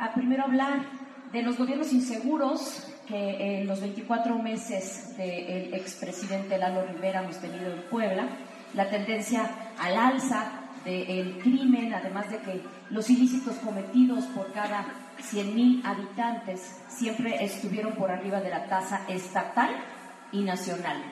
[0.00, 0.86] A primero hablar
[1.30, 7.70] de los gobiernos inseguros que en los 24 meses del expresidente Lalo Rivera hemos tenido
[7.72, 8.26] en Puebla,
[8.74, 10.50] la tendencia al alza
[10.84, 14.84] del crimen, además de que los ilícitos cometidos por cada
[15.18, 19.70] 100.000 habitantes siempre estuvieron por arriba de la tasa estatal
[20.32, 21.02] y nacional.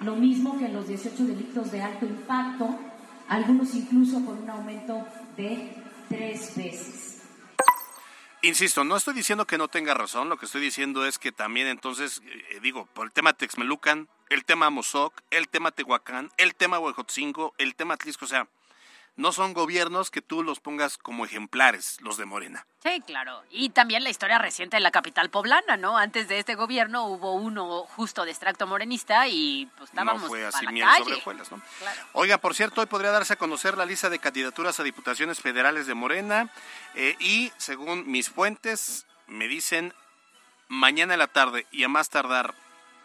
[0.00, 2.78] Lo mismo que los 18 delitos de alto impacto,
[3.28, 5.74] algunos incluso con un aumento de
[6.08, 7.22] tres veces.
[8.42, 11.66] Insisto, no estoy diciendo que no tenga razón, lo que estoy diciendo es que también
[11.66, 16.78] entonces, eh, digo, por el tema Texmelucan, el tema Mozoc, el tema Tehuacán, el tema
[16.78, 18.46] Huejotzingo, el tema Atlisco, o sea,
[19.16, 22.66] no son gobiernos que tú los pongas como ejemplares, los de Morena.
[22.82, 23.42] Sí, claro.
[23.50, 25.96] Y también la historia reciente de la capital poblana, ¿no?
[25.96, 30.44] Antes de este gobierno hubo uno justo de extracto morenista y pues estábamos No fue
[30.46, 31.04] así la calle.
[31.04, 31.62] sobre hojuelas, ¿no?
[31.78, 32.00] Claro.
[32.12, 35.86] Oiga, por cierto, hoy podría darse a conocer la lista de candidaturas a diputaciones federales
[35.86, 36.52] de Morena
[36.94, 39.94] eh, y según mis fuentes me dicen
[40.68, 42.54] mañana en la tarde y a más tardar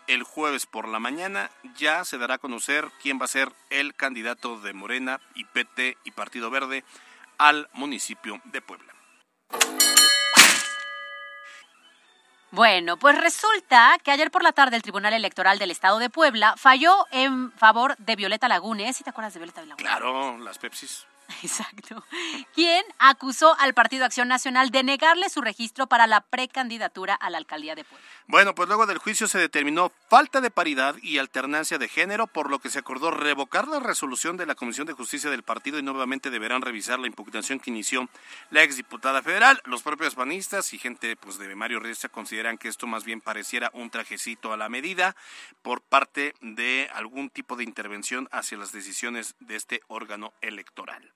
[0.07, 3.95] el jueves por la mañana ya se dará a conocer quién va a ser el
[3.95, 6.83] candidato de Morena y PT y Partido Verde
[7.37, 8.93] al municipio de Puebla.
[12.51, 16.55] Bueno, pues resulta que ayer por la tarde el Tribunal Electoral del Estado de Puebla
[16.57, 18.97] falló en favor de Violeta Lagunes.
[18.97, 19.77] ¿Sí te acuerdas de Violeta Lagunes?
[19.77, 21.07] Claro, las Pepsis.
[21.43, 22.03] Exacto.
[22.53, 27.37] Quien acusó al Partido Acción Nacional de negarle su registro para la precandidatura a la
[27.37, 28.05] alcaldía de Puebla.
[28.27, 32.49] Bueno, pues luego del juicio se determinó falta de paridad y alternancia de género, por
[32.49, 35.83] lo que se acordó revocar la resolución de la Comisión de Justicia del partido y
[35.83, 38.07] nuevamente deberán revisar la impugnación que inició
[38.49, 39.61] la exdiputada federal.
[39.65, 43.69] Los propios panistas y gente pues de Mario Riestra consideran que esto más bien pareciera
[43.73, 45.15] un trajecito a la medida
[45.61, 51.11] por parte de algún tipo de intervención hacia las decisiones de este órgano electoral.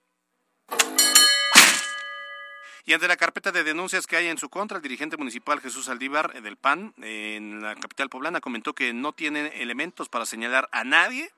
[2.88, 5.90] Y ante la carpeta de denuncias que hay en su contra, el dirigente municipal Jesús
[5.90, 10.70] Aldívar eh, del PAN en la capital poblana comentó que no tiene elementos para señalar
[10.72, 11.32] a nadie,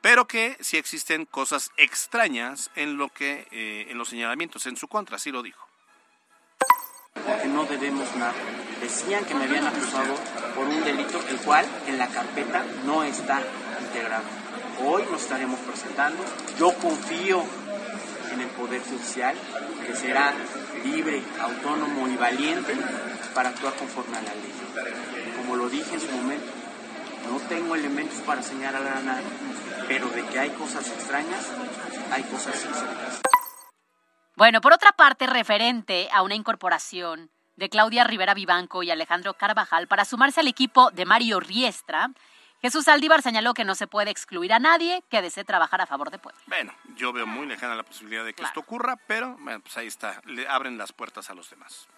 [0.00, 4.86] pero que sí existen cosas extrañas en lo que eh, en los señalamientos en su
[4.86, 5.66] contra, así lo dijo.
[7.46, 8.34] No debemos nada.
[8.80, 10.14] Decían que me habían acusado
[10.54, 13.42] por un delito el cual en la carpeta no está
[13.80, 14.24] integrado.
[14.84, 16.24] Hoy nos estaremos presentando.
[16.58, 17.44] Yo confío
[18.32, 19.36] en el Poder Judicial,
[19.86, 20.32] que será
[20.84, 22.74] libre, autónomo y valiente
[23.34, 24.52] para actuar conforme a la ley.
[25.36, 26.46] Como lo dije en su momento,
[27.30, 29.26] no tengo elementos para señalar a nadie,
[29.88, 31.48] pero de que hay cosas extrañas,
[32.10, 33.20] hay cosas extrañas.
[34.34, 39.86] Bueno, por otra parte, referente a una incorporación de Claudia Rivera Vivanco y Alejandro Carvajal
[39.86, 42.10] para sumarse al equipo de Mario Riestra,
[42.62, 46.12] Jesús Aldívar señaló que no se puede excluir a nadie que desee trabajar a favor
[46.12, 46.40] de Puebla.
[46.46, 49.88] Bueno, yo veo muy lejana la posibilidad de que esto ocurra, pero bueno, pues ahí
[49.88, 51.88] está, le abren las puertas a los demás.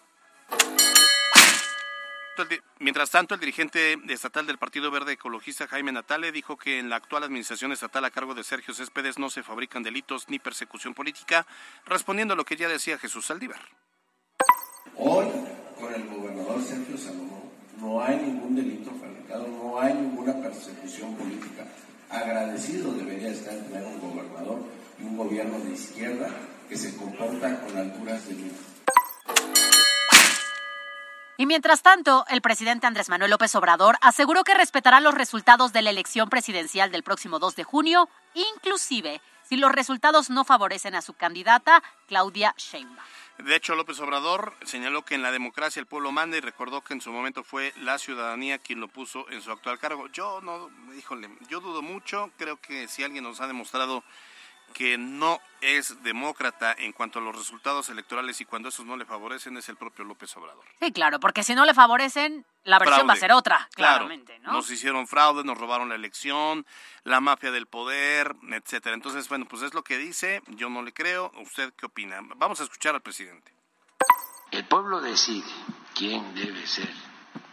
[2.79, 6.97] Mientras tanto, el dirigente estatal del Partido Verde Ecologista, Jaime Natale, dijo que en la
[6.97, 11.47] actual administración estatal a cargo de Sergio Céspedes no se fabrican delitos ni persecución política,
[11.85, 13.61] respondiendo a lo que ya decía Jesús Saldívar.
[14.97, 15.27] Hoy,
[15.79, 17.44] con el gobernador Sergio Salomón,
[17.81, 21.65] no hay ningún delito fabricado, no hay ninguna persecución política.
[22.11, 24.59] Agradecido debería estar tener un gobernador
[25.01, 26.29] y un gobierno de izquierda
[26.69, 28.55] que se comporta con alturas de vida.
[31.37, 35.83] Y mientras tanto, el presidente Andrés Manuel López Obrador aseguró que respetará los resultados de
[35.83, 41.03] la elección presidencial del próximo 2 de junio, inclusive si los resultados no favorecen a
[41.03, 42.99] su candidata, Claudia Sheinbaum.
[43.39, 46.95] De hecho, López Obrador señaló que en la democracia el pueblo manda y recordó que
[46.95, 50.07] en su momento fue la ciudadanía quien lo puso en su actual cargo.
[50.09, 54.05] Yo no, híjole, yo dudo mucho, creo que si alguien nos ha demostrado
[54.73, 59.05] que no es demócrata en cuanto a los resultados electorales y cuando esos no le
[59.05, 60.65] favorecen es el propio López Obrador.
[60.81, 64.53] Sí, claro, porque si no le favorecen, la versión va a ser otra, claramente, ¿no?
[64.53, 66.67] Nos hicieron fraude, nos robaron la elección,
[67.05, 68.95] la mafia del poder, etcétera.
[68.95, 71.33] Entonces, bueno, pues es lo que dice, yo no le creo.
[71.41, 72.21] ¿Usted qué opina?
[72.37, 73.53] Vamos a escuchar al presidente.
[74.51, 75.51] El pueblo decide
[75.95, 76.93] quién debe ser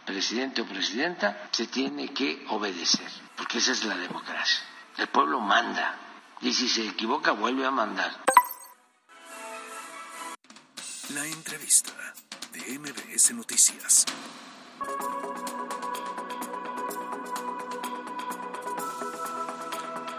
[0.04, 4.60] presidente o presidenta, se tiene que obedecer, porque esa es la democracia.
[4.98, 5.98] El pueblo manda
[6.42, 8.10] y si se equivoca vuelve a mandar.
[11.14, 11.92] La entrevista
[12.52, 14.04] de MBS Noticias.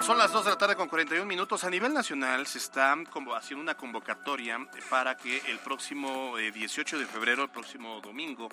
[0.06, 1.64] Son las 2 de la tarde con 41 minutos.
[1.64, 2.94] A nivel nacional se está
[3.36, 4.60] haciendo una convocatoria
[4.90, 8.50] para que el próximo 18 eh, de febrero, el próximo domingo,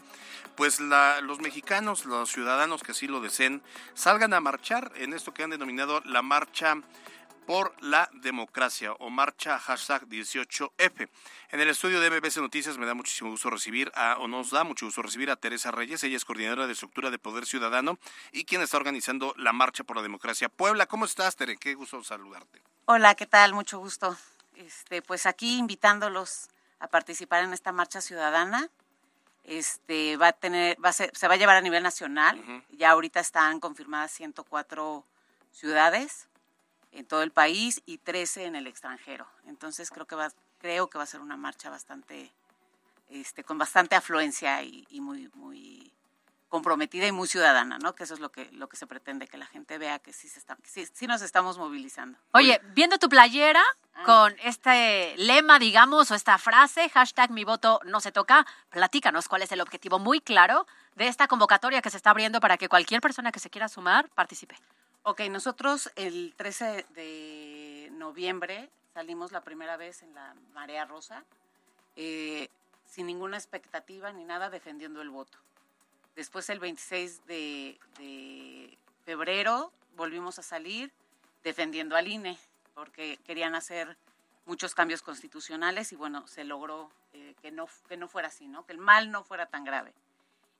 [0.55, 3.62] pues los mexicanos, los ciudadanos que así lo deseen,
[3.95, 6.77] salgan a marchar en esto que han denominado la marcha
[7.51, 11.09] por la democracia o marcha hashtag 18F.
[11.51, 14.62] En el estudio de MBC Noticias me da muchísimo gusto recibir a, o nos da
[14.62, 17.98] mucho gusto recibir a Teresa Reyes, ella es coordinadora de estructura de Poder Ciudadano
[18.30, 20.48] y quien está organizando la marcha por la democracia.
[20.48, 21.57] Puebla, ¿cómo estás, Tere?
[21.57, 22.62] Qué gusto saludarte.
[22.84, 23.53] Hola, ¿qué tal?
[23.53, 24.16] Mucho gusto.
[24.55, 28.68] Este, pues aquí invitándolos a participar en esta marcha ciudadana.
[29.42, 32.40] Este va a tener, va a se va a llevar a nivel nacional.
[32.70, 35.05] Ya ahorita están confirmadas 104
[35.51, 36.30] ciudades
[36.93, 39.26] en todo el país y 13 en el extranjero.
[39.47, 42.32] Entonces creo que va, creo que va a ser una marcha bastante,
[43.09, 45.93] este, con bastante afluencia y, muy, muy
[46.49, 47.95] comprometida y muy ciudadana, ¿no?
[47.95, 50.28] Que eso es lo que, lo que se pretende, que la gente vea que sí,
[50.28, 52.18] se está, sí, sí nos estamos movilizando.
[52.32, 53.62] Oye, viendo tu playera
[53.95, 54.03] ah.
[54.05, 59.43] con este lema, digamos, o esta frase, hashtag mi voto no se toca, platícanos cuál
[59.43, 60.66] es el objetivo muy claro
[60.97, 64.09] de esta convocatoria que se está abriendo para que cualquier persona que se quiera sumar
[64.11, 64.57] participe.
[65.03, 71.24] Ok, nosotros el 13 de noviembre salimos la primera vez en la Marea Rosa,
[71.96, 72.51] eh,
[72.84, 75.38] sin ninguna expectativa ni nada, defendiendo el voto.
[76.16, 78.76] Después el 26 de,
[79.07, 80.92] febrero volvimos a salir
[81.44, 82.38] defendiendo al INE,
[82.74, 83.96] porque querían hacer
[84.44, 88.66] muchos cambios constitucionales y bueno, se logró eh, que, no, que no fuera así, ¿no?
[88.66, 89.94] que el mal no fuera tan grave.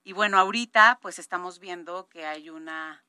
[0.03, 3.03] Y bueno, ahorita pues estamos viendo que hay una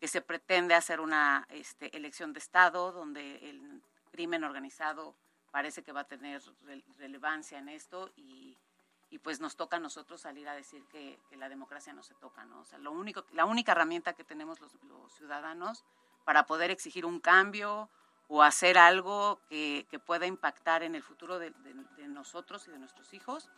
[0.00, 5.14] que se pretende hacer una este, elección de Estado donde el crimen organizado
[5.54, 6.42] parece que va a tener
[6.98, 8.56] relevancia en esto y,
[9.22, 12.60] pues nos toca a nosotros salir a decir que, la democracia no se toca, ¿no?
[12.60, 14.72] O sea, lo único, la única herramienta que tenemos los,
[15.16, 15.84] ciudadanos
[16.24, 17.88] para poder exigir un cambio
[18.26, 21.52] o hacer algo que, pueda impactar en el futuro de,
[22.08, 23.48] nosotros y de nuestros hijos,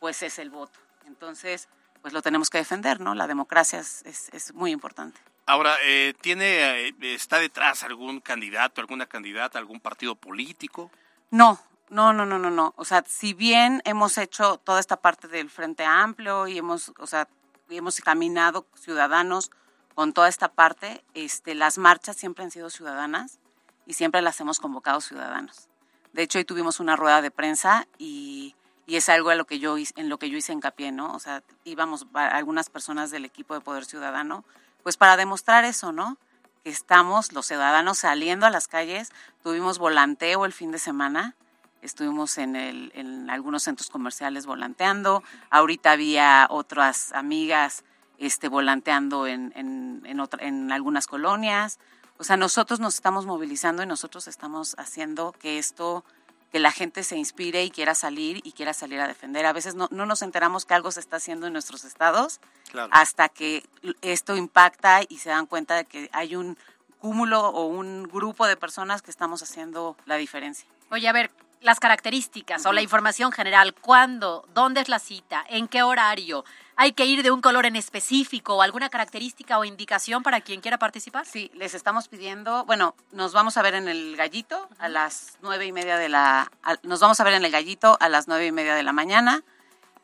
[0.00, 0.80] pues es el voto.
[1.04, 1.68] Entonces,
[2.02, 3.14] pues lo tenemos que defender, ¿no?
[3.14, 5.20] La democracia es, es muy importante.
[5.46, 10.90] Ahora, eh, ¿tiene, eh, ¿está detrás algún candidato, alguna candidata, algún partido político?
[11.30, 12.74] No, No, no, no, no, no.
[12.76, 17.06] O sea, si bien hemos hecho toda esta parte del Frente Amplio y hemos, o
[17.06, 17.28] sea,
[17.70, 19.52] hemos caminado ciudadanos
[19.94, 23.38] con toda esta parte, este, las marchas siempre han sido ciudadanas
[23.86, 25.68] y siempre las hemos convocado ciudadanos.
[26.12, 29.60] De hecho, hoy tuvimos una rueda de prensa y, y es algo en lo que
[29.60, 31.14] yo en lo que yo hice hincapié, ¿no?
[31.14, 34.44] O sea, íbamos algunas personas del equipo de Poder Ciudadano,
[34.86, 36.16] pues para demostrar eso, ¿no?
[36.62, 39.10] Que estamos los ciudadanos saliendo a las calles,
[39.42, 41.34] tuvimos volanteo el fin de semana,
[41.82, 47.82] estuvimos en, el, en algunos centros comerciales volanteando, ahorita había otras amigas
[48.18, 51.80] este, volanteando en, en, en, en algunas colonias.
[52.18, 56.04] O sea, nosotros nos estamos movilizando y nosotros estamos haciendo que esto,
[56.52, 59.44] que la gente se inspire y quiera salir y quiera salir a defender.
[59.46, 62.40] A veces no, no nos enteramos que algo se está haciendo en nuestros estados
[62.70, 62.88] Claro.
[62.92, 63.64] hasta que
[64.00, 66.56] esto impacta y se dan cuenta de que hay un
[66.98, 70.66] cúmulo o un grupo de personas que estamos haciendo la diferencia.
[70.90, 71.30] Oye, a ver,
[71.60, 74.46] las características o la información general, ¿cuándo?
[74.54, 75.44] ¿Dónde es la cita?
[75.48, 76.44] ¿En qué horario?
[76.78, 80.60] ¿Hay que ir de un color en específico o alguna característica o indicación para quien
[80.60, 81.24] quiera participar?
[81.24, 85.64] Sí, les estamos pidiendo, bueno, nos vamos a ver en el gallito a las nueve
[85.64, 88.46] y media de la, a- nos vamos a ver en el gallito a las nueve
[88.46, 89.42] y media de la mañana.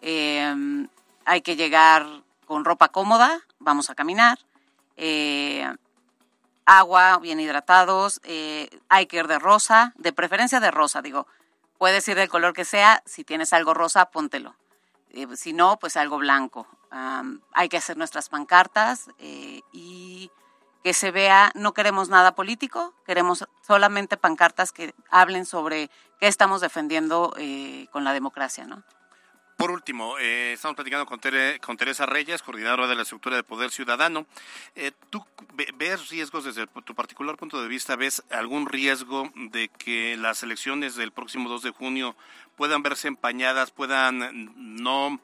[0.01, 0.87] Eh,
[1.27, 2.07] hay que llegar
[2.47, 4.39] con ropa cómoda, vamos a caminar.
[4.97, 5.71] Eh,
[6.65, 11.27] agua, bien hidratados, eh, hay que ir de rosa, de preferencia de rosa, digo,
[11.77, 14.55] puedes ir del color que sea, si tienes algo rosa, póntelo.
[15.13, 16.67] Eh, si no, pues algo blanco.
[16.91, 20.31] Am, hay que hacer nuestras pancartas eh, y
[20.83, 26.61] que se vea, no queremos nada político, queremos solamente pancartas que hablen sobre qué estamos
[26.61, 28.83] defendiendo eh, con la democracia, ¿no?
[29.63, 33.45] Por último, eh, estamos platicando con, Tere- con Teresa Reyes, coordinadora de la estructura de
[33.45, 34.27] Poder Ciudadano.
[34.75, 37.95] Eh, ¿Tú ve- ves riesgos desde tu particular punto de vista?
[37.95, 42.17] ¿Ves algún riesgo de que las elecciones del próximo 2 de junio
[42.57, 45.21] puedan verse empañadas, puedan no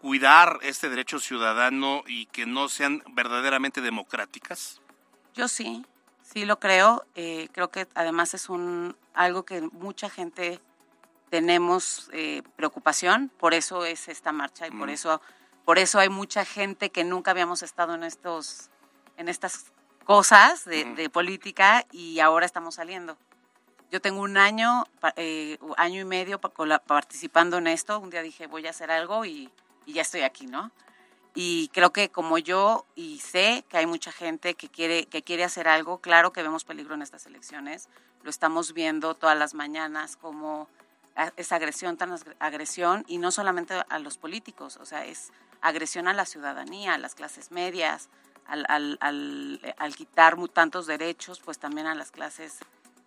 [0.00, 4.80] cuidar este derecho ciudadano y que no sean verdaderamente democráticas?
[5.34, 5.84] Yo sí,
[6.22, 7.04] sí lo creo.
[7.16, 10.60] Eh, creo que además es un algo que mucha gente
[11.30, 13.30] tenemos eh, preocupación.
[13.38, 14.90] Por eso es esta marcha y por Mm.
[14.90, 15.20] eso
[15.64, 18.70] por eso hay mucha gente que nunca habíamos estado en estos
[19.16, 19.66] en estas
[20.04, 20.94] cosas de, Ujú.
[20.96, 23.16] de política y ahora estamos saliendo.
[23.92, 24.84] Yo tengo un año,
[25.16, 27.98] eh, año y medio participando en esto.
[28.00, 29.50] Un día dije voy a hacer algo y,
[29.86, 30.70] y ya estoy aquí, ¿no?
[31.34, 35.44] Y creo que como yo y sé que hay mucha gente que quiere que quiere
[35.44, 37.88] hacer algo, claro que vemos peligro en estas elecciones.
[38.24, 40.68] Lo estamos viendo todas las mañanas como
[41.36, 46.08] es agresión tan as- agresión y no solamente a los políticos, o sea, es agresión
[46.08, 48.08] a la ciudadanía, a las clases medias,
[48.46, 52.58] al, al, al, al quitar tantos derechos, pues también a las clases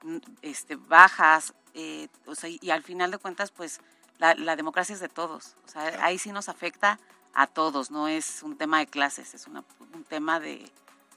[0.03, 3.81] mm, este, bajas, eh, o sea, y al final de cuentas, pues
[4.19, 6.99] la, la democracia es de todos, o sea, ahí sí nos afecta
[7.33, 10.71] a todos, no es un tema de clases, es una- un tema de,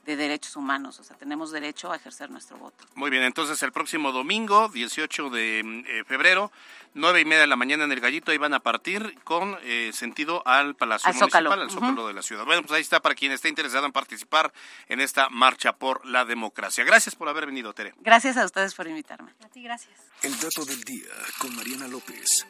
[0.07, 2.85] de derechos humanos, o sea, tenemos derecho a ejercer nuestro voto.
[2.95, 6.49] Muy bien, entonces el próximo domingo, 18 de eh, febrero,
[6.93, 9.91] nueve y media de la mañana en el Gallito, ahí van a partir con eh,
[9.93, 11.49] sentido al Palacio Al Zócalo.
[11.49, 12.45] Municipal, al Zócalo de la ciudad.
[12.45, 14.53] Bueno, pues ahí está para quien esté interesado en participar
[14.87, 16.85] en esta marcha por la democracia.
[16.85, 17.93] Gracias por haber venido, Tere.
[17.99, 19.33] Gracias a ustedes por invitarme.
[19.43, 19.93] A ti, gracias.
[20.23, 22.47] El dato del día con Mariana López.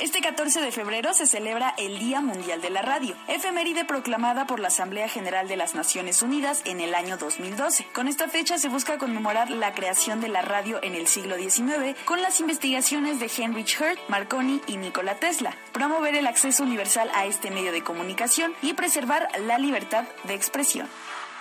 [0.00, 4.58] Este 14 de febrero se celebra el Día Mundial de la Radio, efeméride proclamada por
[4.58, 7.86] la Asamblea General de las Naciones Unidas en el año 2012.
[7.92, 11.96] Con esta fecha se busca conmemorar la creación de la radio en el siglo XIX
[12.04, 17.26] con las investigaciones de Heinrich Hertz, Marconi y Nikola Tesla, promover el acceso universal a
[17.26, 20.88] este medio de comunicación y preservar la libertad de expresión.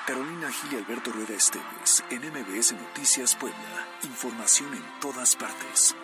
[0.06, 3.88] Carolina Gil y Alberto Rueda Esteves, en MBS Noticias Puebla.
[4.04, 5.96] Información en todas partes.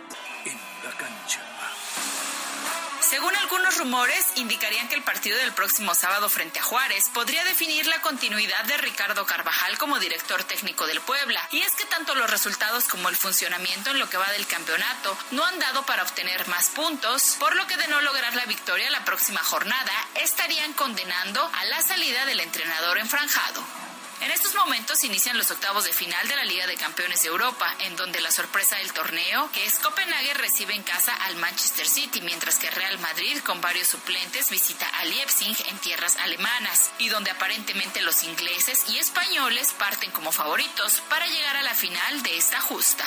[3.10, 7.88] Según algunos rumores, indicarían que el partido del próximo sábado frente a Juárez podría definir
[7.88, 11.42] la continuidad de Ricardo Carvajal como director técnico del Puebla.
[11.50, 15.18] Y es que tanto los resultados como el funcionamiento en lo que va del campeonato
[15.32, 18.92] no han dado para obtener más puntos, por lo que de no lograr la victoria
[18.92, 23.89] la próxima jornada estarían condenando a la salida del entrenador enfranjado.
[24.22, 27.74] En estos momentos inician los octavos de final de la Liga de Campeones de Europa,
[27.80, 32.20] en donde la sorpresa del torneo, que es Copenhague, recibe en casa al Manchester City,
[32.22, 37.32] mientras que Real Madrid, con varios suplentes, visita a Leipzig en tierras alemanas, y donde
[37.32, 42.60] aparentemente los ingleses y españoles parten como favoritos para llegar a la final de esta
[42.60, 43.06] justa.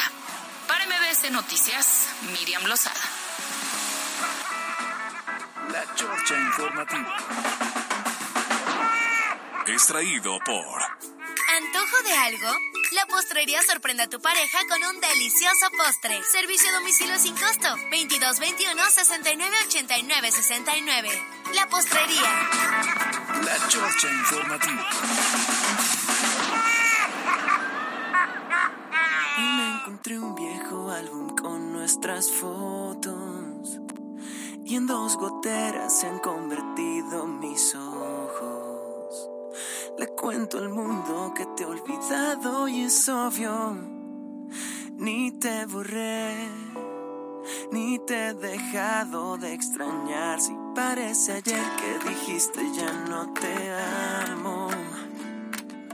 [0.66, 3.00] Para MBS Noticias, Miriam Lozada.
[5.70, 7.16] La Chorcha Informativa.
[9.66, 10.91] Extraído por
[11.74, 12.48] ¿Antojo de algo?
[12.92, 16.20] La postrería sorprende a tu pareja con un delicioso postre.
[16.30, 17.66] Servicio a domicilio sin costo.
[17.90, 21.08] 2221 69 89 69.
[21.54, 22.30] La postrería.
[23.46, 24.86] La Chorcha Informativa.
[29.38, 33.78] Y me encontré un viejo álbum con nuestras fotos.
[34.66, 37.91] Y en dos goteras se han convertido mis ojos.
[39.98, 43.76] Le cuento al mundo que te he olvidado y es obvio.
[44.96, 46.48] Ni te borré,
[47.70, 50.40] ni te he dejado de extrañar.
[50.40, 53.74] Si parece ayer que dijiste ya no te
[54.30, 54.70] amo.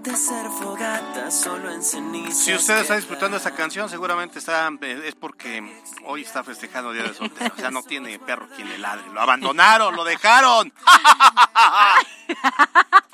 [0.03, 2.38] De ser fogata solo en cenizas.
[2.38, 5.61] Si usted está disfrutando esta canción, seguramente está es porque
[6.05, 7.53] hoy está festejando Día de Soltero.
[7.55, 9.11] O sea, no tiene perro quien le ladre.
[9.12, 10.72] Lo abandonaron, lo dejaron.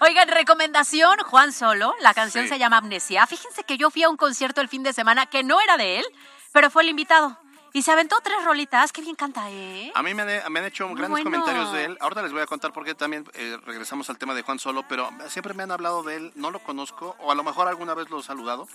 [0.00, 2.50] Oigan, recomendación, Juan Solo, la canción Sí.
[2.50, 3.26] se llama Amnesia.
[3.26, 5.98] Fíjense que yo fui a un concierto el fin de semana que no era de
[5.98, 6.04] él,
[6.52, 7.36] pero fue el invitado.
[7.74, 9.92] Y se aventó tres rolitas, qué bien canta, ¿eh?
[9.94, 11.24] A mí me han, me han hecho grandes bueno.
[11.24, 11.98] comentarios de él.
[12.00, 14.84] Ahorita les voy a contar por qué también eh, regresamos al tema de Juan Solo,
[14.88, 16.32] pero siempre me han hablado de él.
[16.34, 18.66] No lo conozco, o a lo mejor alguna vez lo he saludado.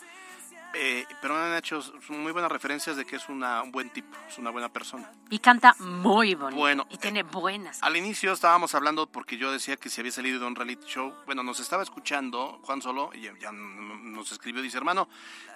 [0.73, 4.37] Eh, pero han hecho muy buenas referencias de que es una, un buen tipo, es
[4.39, 5.11] una buena persona.
[5.29, 6.59] Y canta muy bonito.
[6.59, 7.81] Bueno, Y tiene buenas.
[7.83, 11.13] Al inicio estábamos hablando porque yo decía que se había salido de un reality show.
[11.25, 15.07] Bueno, nos estaba escuchando Juan Solo y ya, nos escribió, dice hermano,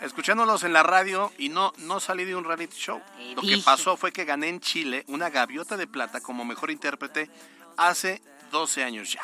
[0.01, 3.01] escuchándolos en la radio y no, no salí de un reality show.
[3.35, 7.31] Lo que pasó fue que gané en Chile una gaviota de plata como mejor intérprete
[7.75, 9.21] hace 12 años ya.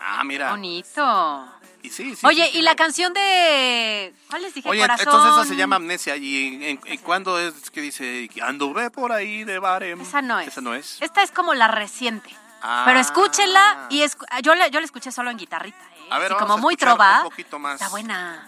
[0.00, 0.50] Ah, mira.
[0.50, 1.59] Bonito.
[1.82, 4.12] Y sí, sí, Oye, sí, y la canción de...
[4.28, 4.68] ¿Cuál les dije?
[4.68, 5.06] Oye, Corazón.
[5.08, 6.16] entonces esa se llama Amnesia.
[6.16, 10.00] ¿Y en, en- en cuándo es que dice anduve por ahí de barem?
[10.00, 10.48] Esa no es.
[10.48, 10.98] Esa no es.
[11.00, 12.28] Esta es como la reciente.
[12.62, 12.82] Ah.
[12.86, 16.08] Pero escúchenla y escu- yo, la, yo la escuché solo en guitarrita, ¿eh?
[16.10, 17.18] A ver, Así vamos como a muy trova.
[17.22, 17.74] un poquito más.
[17.74, 18.46] Está buena.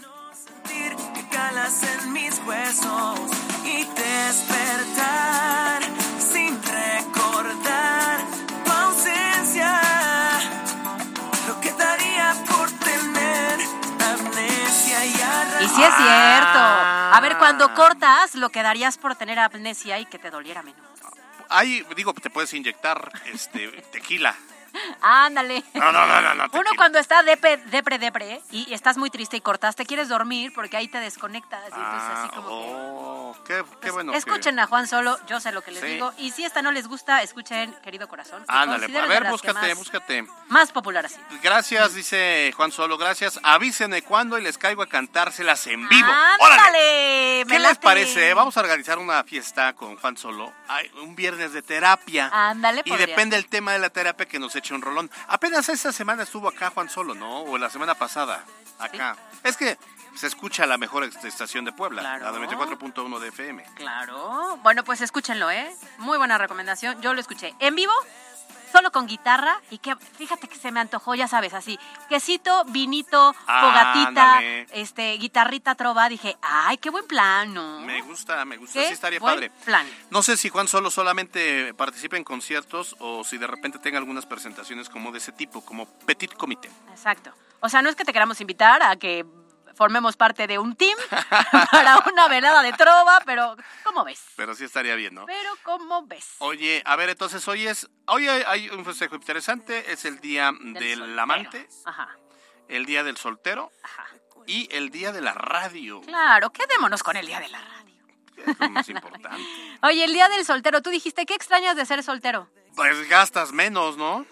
[0.68, 3.18] que calas en mis huesos
[3.64, 5.82] y despertar
[6.18, 7.91] sin recordar
[15.62, 16.58] y sí es cierto.
[16.58, 20.80] A ver, cuando cortas, lo que darías por tener amnesia y que te doliera menos.
[21.48, 24.34] Ahí, digo, te puedes inyectar este tequila.
[25.00, 25.62] Ándale.
[25.74, 29.10] No, no, no, no, no, Uno cuando está depre, depre, depre y, y estás muy
[29.10, 31.62] triste y cortas, te quieres dormir porque ahí te desconectas.
[31.70, 32.54] Y entonces así como que...
[32.74, 34.12] Oh, qué, qué bueno.
[34.12, 35.86] que- Escuchen a Juan Solo, yo sé lo que les Sí.
[35.88, 36.12] digo.
[36.18, 38.40] Y si esta no les gusta, escuchen, querido corazón.
[38.44, 40.26] que Ándale, a ver, que búscate, más, búscate.
[40.48, 41.16] Más popular así.
[41.42, 43.40] Gracias, dice Juan Solo, gracias.
[43.42, 46.08] Avísenme cuándo y les caigo a cantárselas en vivo.
[46.40, 47.44] ¡Ándale!
[47.48, 48.34] ¿Qué les parece?
[48.34, 50.52] Vamos a organizar una fiesta con Juan Solo,
[51.02, 52.30] un viernes de terapia.
[52.32, 55.10] Ándale, Y depende del tema de la terapia que nos eche un rolón.
[55.26, 57.42] Apenas esta semana estuvo acá Juan Solo, ¿no?
[57.42, 58.44] O la semana pasada,
[58.78, 59.16] acá.
[59.42, 59.76] Es que
[60.14, 63.64] se escucha la mejor estación de Puebla, la 94.1 de FM.
[63.74, 64.58] Claro.
[64.62, 65.74] Bueno, pues escúchenlo, ¿eh?
[65.98, 67.00] Muy buena recomendación.
[67.02, 67.92] Yo lo escuché en vivo,
[68.72, 69.60] solo con guitarra.
[69.70, 71.78] Y que fíjate que se me antojó, ya sabes, así.
[72.08, 74.40] Quesito, vinito, fogatita,
[74.72, 76.08] este, guitarrita trova.
[76.08, 77.80] Dije, ay, qué buen plan, ¿no?
[77.80, 79.50] Me gusta, me gusta, ¿Qué sí estaría buen padre.
[79.64, 79.86] plan.
[80.10, 84.26] No sé si Juan Solo solamente participa en conciertos o si de repente tenga algunas
[84.26, 86.70] presentaciones como de ese tipo, como Petit Comité.
[86.90, 87.32] Exacto.
[87.60, 89.24] O sea, no es que te queramos invitar a que
[89.74, 90.96] formemos parte de un team
[91.70, 94.22] para una velada de trova, pero ¿cómo ves?
[94.36, 95.26] Pero sí estaría bien, ¿no?
[95.26, 96.36] Pero ¿cómo ves?
[96.38, 100.50] Oye, a ver, entonces hoy es, hoy hay, hay un festejo interesante, es el día
[100.60, 102.08] del, amante, Ajá.
[102.68, 103.70] el día del soltero
[104.46, 108.04] y el día de la radio, Claro, quedémonos con el día de la radio.
[108.36, 109.28] es lo más importante.
[109.82, 112.48] Oye, el día del soltero, tú dijiste, ¿qué extrañas de ser soltero?
[112.74, 114.26] Pues gastas menos, ¿no?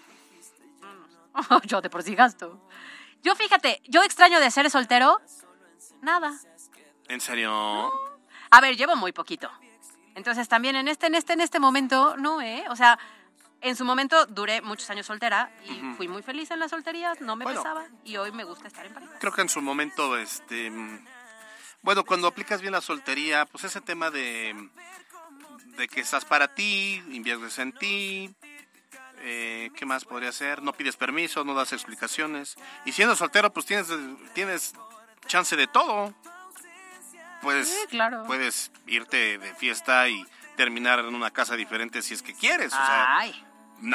[1.63, 2.61] yo de por sí gasto.
[3.23, 5.19] Yo fíjate, yo extraño de ser soltero,
[6.01, 6.33] nada.
[7.07, 7.91] ¿En serio?
[8.49, 9.49] A ver, llevo muy poquito.
[10.15, 12.65] Entonces también en este, en este, en este momento, no, ¿eh?
[12.69, 12.97] O sea,
[13.61, 17.35] en su momento duré muchos años soltera y fui muy feliz en las solterías, no
[17.35, 17.61] me Bueno.
[17.61, 19.13] pesaba y hoy me gusta estar en pareja.
[19.19, 20.71] Creo que en su momento, este,
[21.81, 24.69] bueno, cuando aplicas bien la soltería, pues ese tema de,
[25.77, 28.35] de que estás para ti, inviertes en ti,
[29.21, 30.61] eh, ¿qué más podría ser?
[30.61, 32.55] No pides permiso, no das explicaciones.
[32.85, 33.87] Y siendo soltero, pues tienes,
[34.33, 34.73] tienes
[35.27, 36.13] chance de todo.
[37.41, 38.23] Puedes, Sí, claro.
[38.27, 40.23] puedes irte de fiesta y
[40.55, 42.67] terminar en una casa diferente si es que quieres.
[42.67, 43.45] O sea, Ay,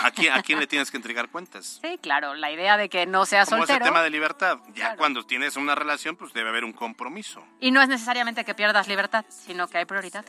[0.03, 1.79] ¿a quién, ¿a quién le tienes que entregar cuentas?
[1.81, 3.85] sí, claro, la idea de que no seas Como ese soltero.
[3.93, 4.59] tema de libertad.
[4.68, 4.97] Ya Claro.
[4.99, 7.47] cuando tienes una relación, pues debe haber un compromiso.
[7.61, 10.24] Y no es necesariamente que pierdas libertad, sino que hay prioridad.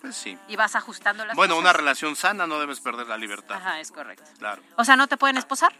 [0.00, 0.36] Pues sí.
[0.48, 3.56] Y vas ajustando las Bueno, una relación sana no debes perder la libertad.
[3.56, 4.24] Ajá, es correcto.
[4.38, 4.62] Claro.
[4.76, 5.72] O sea, ¿no te pueden esposar?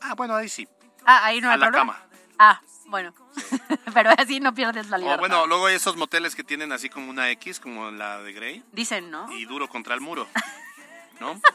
[0.00, 0.68] Ah, bueno, ahí sí.
[1.04, 1.92] Ah, ahí no A hay la problema.
[1.94, 2.06] cama.
[2.38, 3.14] Ah, Bueno,
[3.94, 5.18] pero así no pierdes la O libertad.
[5.20, 8.62] bueno, luego hay esos moteles que tienen así como una X, como la de Grey,
[8.72, 9.30] Dicen, ¿no?
[9.32, 10.28] y duro contra el muro.
[11.20, 11.40] ¿No?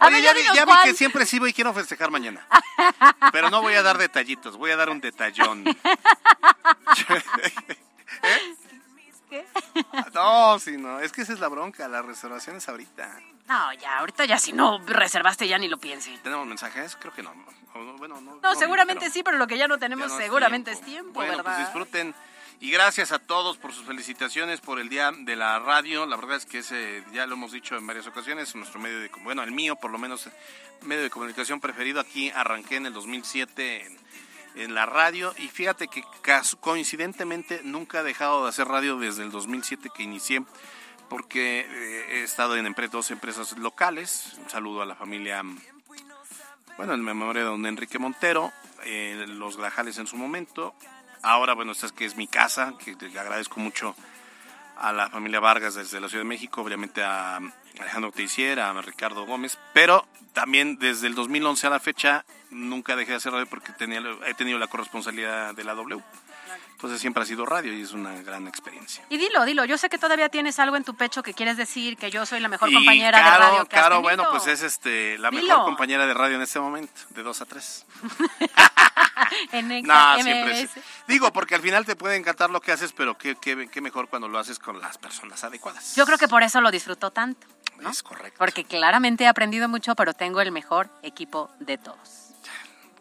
[0.00, 2.46] A Oye, ver, ya, vi, ya vi que siempre sí voy y quiero festejar mañana.
[3.32, 5.64] Pero no voy a dar detallitos, voy a dar un detallón.
[9.30, 9.46] ¿Qué?
[10.14, 13.20] No, sí, no, es que esa es la bronca, las reservaciones ahorita.
[13.48, 16.16] No, ya, ahorita ya si no reservaste ya ni lo piense.
[16.22, 16.96] ¿Tenemos mensajes?
[16.96, 17.32] Creo que no.
[17.74, 20.18] O, Bueno, no, No, seguramente pero sí, pero lo que ya no tenemos ya no
[20.20, 21.56] es seguramente es tiempo, Bueno, ¿verdad?
[21.56, 22.14] pues disfruten.
[22.60, 26.04] Y gracias a todos por sus felicitaciones por el Día de la Radio.
[26.04, 29.10] La verdad es que ese, ya lo hemos dicho en varias ocasiones, nuestro medio de,
[29.22, 30.28] bueno, el mío por lo menos,
[30.82, 32.00] medio de comunicación preferido.
[32.00, 33.98] Aquí arranqué en el 2007 en,
[34.54, 36.02] en la radio y fíjate que
[36.60, 40.42] coincidentemente nunca he dejado de hacer radio desde el 2007 que inicié
[41.08, 44.34] porque eh, he estado en dos empresas locales.
[44.38, 45.42] Un saludo a la familia
[46.76, 48.52] bueno, en memoria de don Enrique Montero,
[48.84, 50.74] eh, Los Grajales en su momento.
[51.20, 53.94] Ahora, bueno, esta es que es mi casa, que le agradezco mucho
[54.78, 57.38] a la familia Vargas desde la Ciudad de México, obviamente a
[57.78, 63.12] Alejandro Teisiera, a Ricardo Gómez, pero también desde el 2011 a la fecha nunca dejé
[63.12, 66.02] de hacer radio porque tenía, he tenido la corresponsabilidad de la W.
[66.72, 69.04] Entonces siempre ha sido radio y es una gran experiencia.
[69.10, 71.96] Y dilo, dilo, yo sé que todavía tienes algo en tu pecho que quieres decir,
[71.98, 74.00] que yo soy la mejor Y compañera de radio que has tenido.
[74.02, 75.42] bueno, pues es este la Dilo.
[75.42, 77.86] mejor compañera de radio en este momento, de 2 a 3.
[79.52, 80.70] en No, siempre es-
[81.06, 84.08] Digo, porque al final te puede encantar lo que haces, pero qué, qué, qué mejor
[84.08, 85.94] cuando lo haces con las personas adecuadas.
[85.96, 87.46] Yo creo que por eso lo disfruto tanto.
[87.80, 87.90] ¿No?
[87.90, 88.36] Es correcto.
[88.38, 92.30] Porque claramente he aprendido mucho, pero tengo el mejor equipo de todos.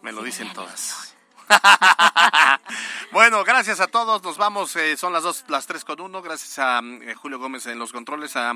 [0.02, 1.16] Me lo dicen todas.
[3.12, 4.24] bueno, gracias a todos.
[4.24, 4.76] Nos vamos.
[4.76, 6.22] eh, son las dos, las tres con uno.
[6.22, 8.54] Gracias a eh, Julio Gómez en los controles, a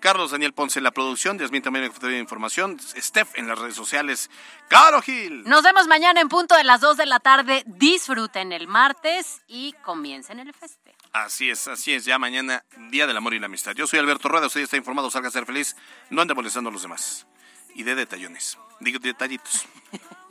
[0.00, 4.30] Carlos Daniel Ponce en la producción, Yasmín también en información, Steph en las redes sociales,
[4.68, 5.44] Caro Gil.
[5.44, 7.62] Nos vemos mañana en punto de las 2 de la tarde.
[7.66, 11.01] Disfruten el martes y comiencen el festejo.
[11.12, 12.04] Así es, así es.
[12.06, 13.72] Ya mañana, Día del Amor y la Amistad.
[13.74, 14.46] Yo soy Alberto Rueda.
[14.46, 15.10] Usted está informado.
[15.10, 15.76] Salga a ser feliz.
[16.08, 17.26] No ande molestando a los demás.
[17.74, 18.58] Y de detallones.
[18.80, 19.66] Digo, detallitos.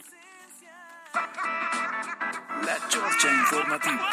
[2.66, 4.10] La Chorcha Informativa.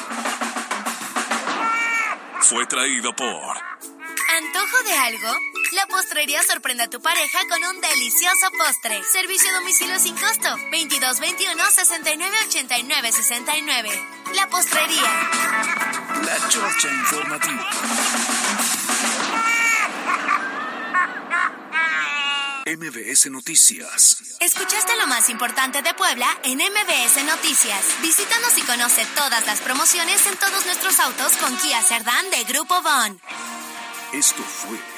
[2.40, 5.28] Fue traído por ¿Antojo de algo?
[5.72, 9.02] La postrería sorprende a tu pareja con un delicioso postre.
[9.12, 10.48] Servicio a domicilio sin costo.
[10.48, 13.90] 2221 69 89 69.
[14.34, 15.30] La postrería.
[16.24, 17.70] La Chorcha Informativa.
[22.64, 24.18] MBS Noticias.
[24.40, 27.84] Escuchaste lo más importante de Puebla en MBS Noticias.
[28.00, 32.80] Visítanos y conoce todas las promociones en todos nuestros autos con Kia Cerdán de Grupo
[32.82, 33.20] Bon.
[34.12, 34.97] Esto fue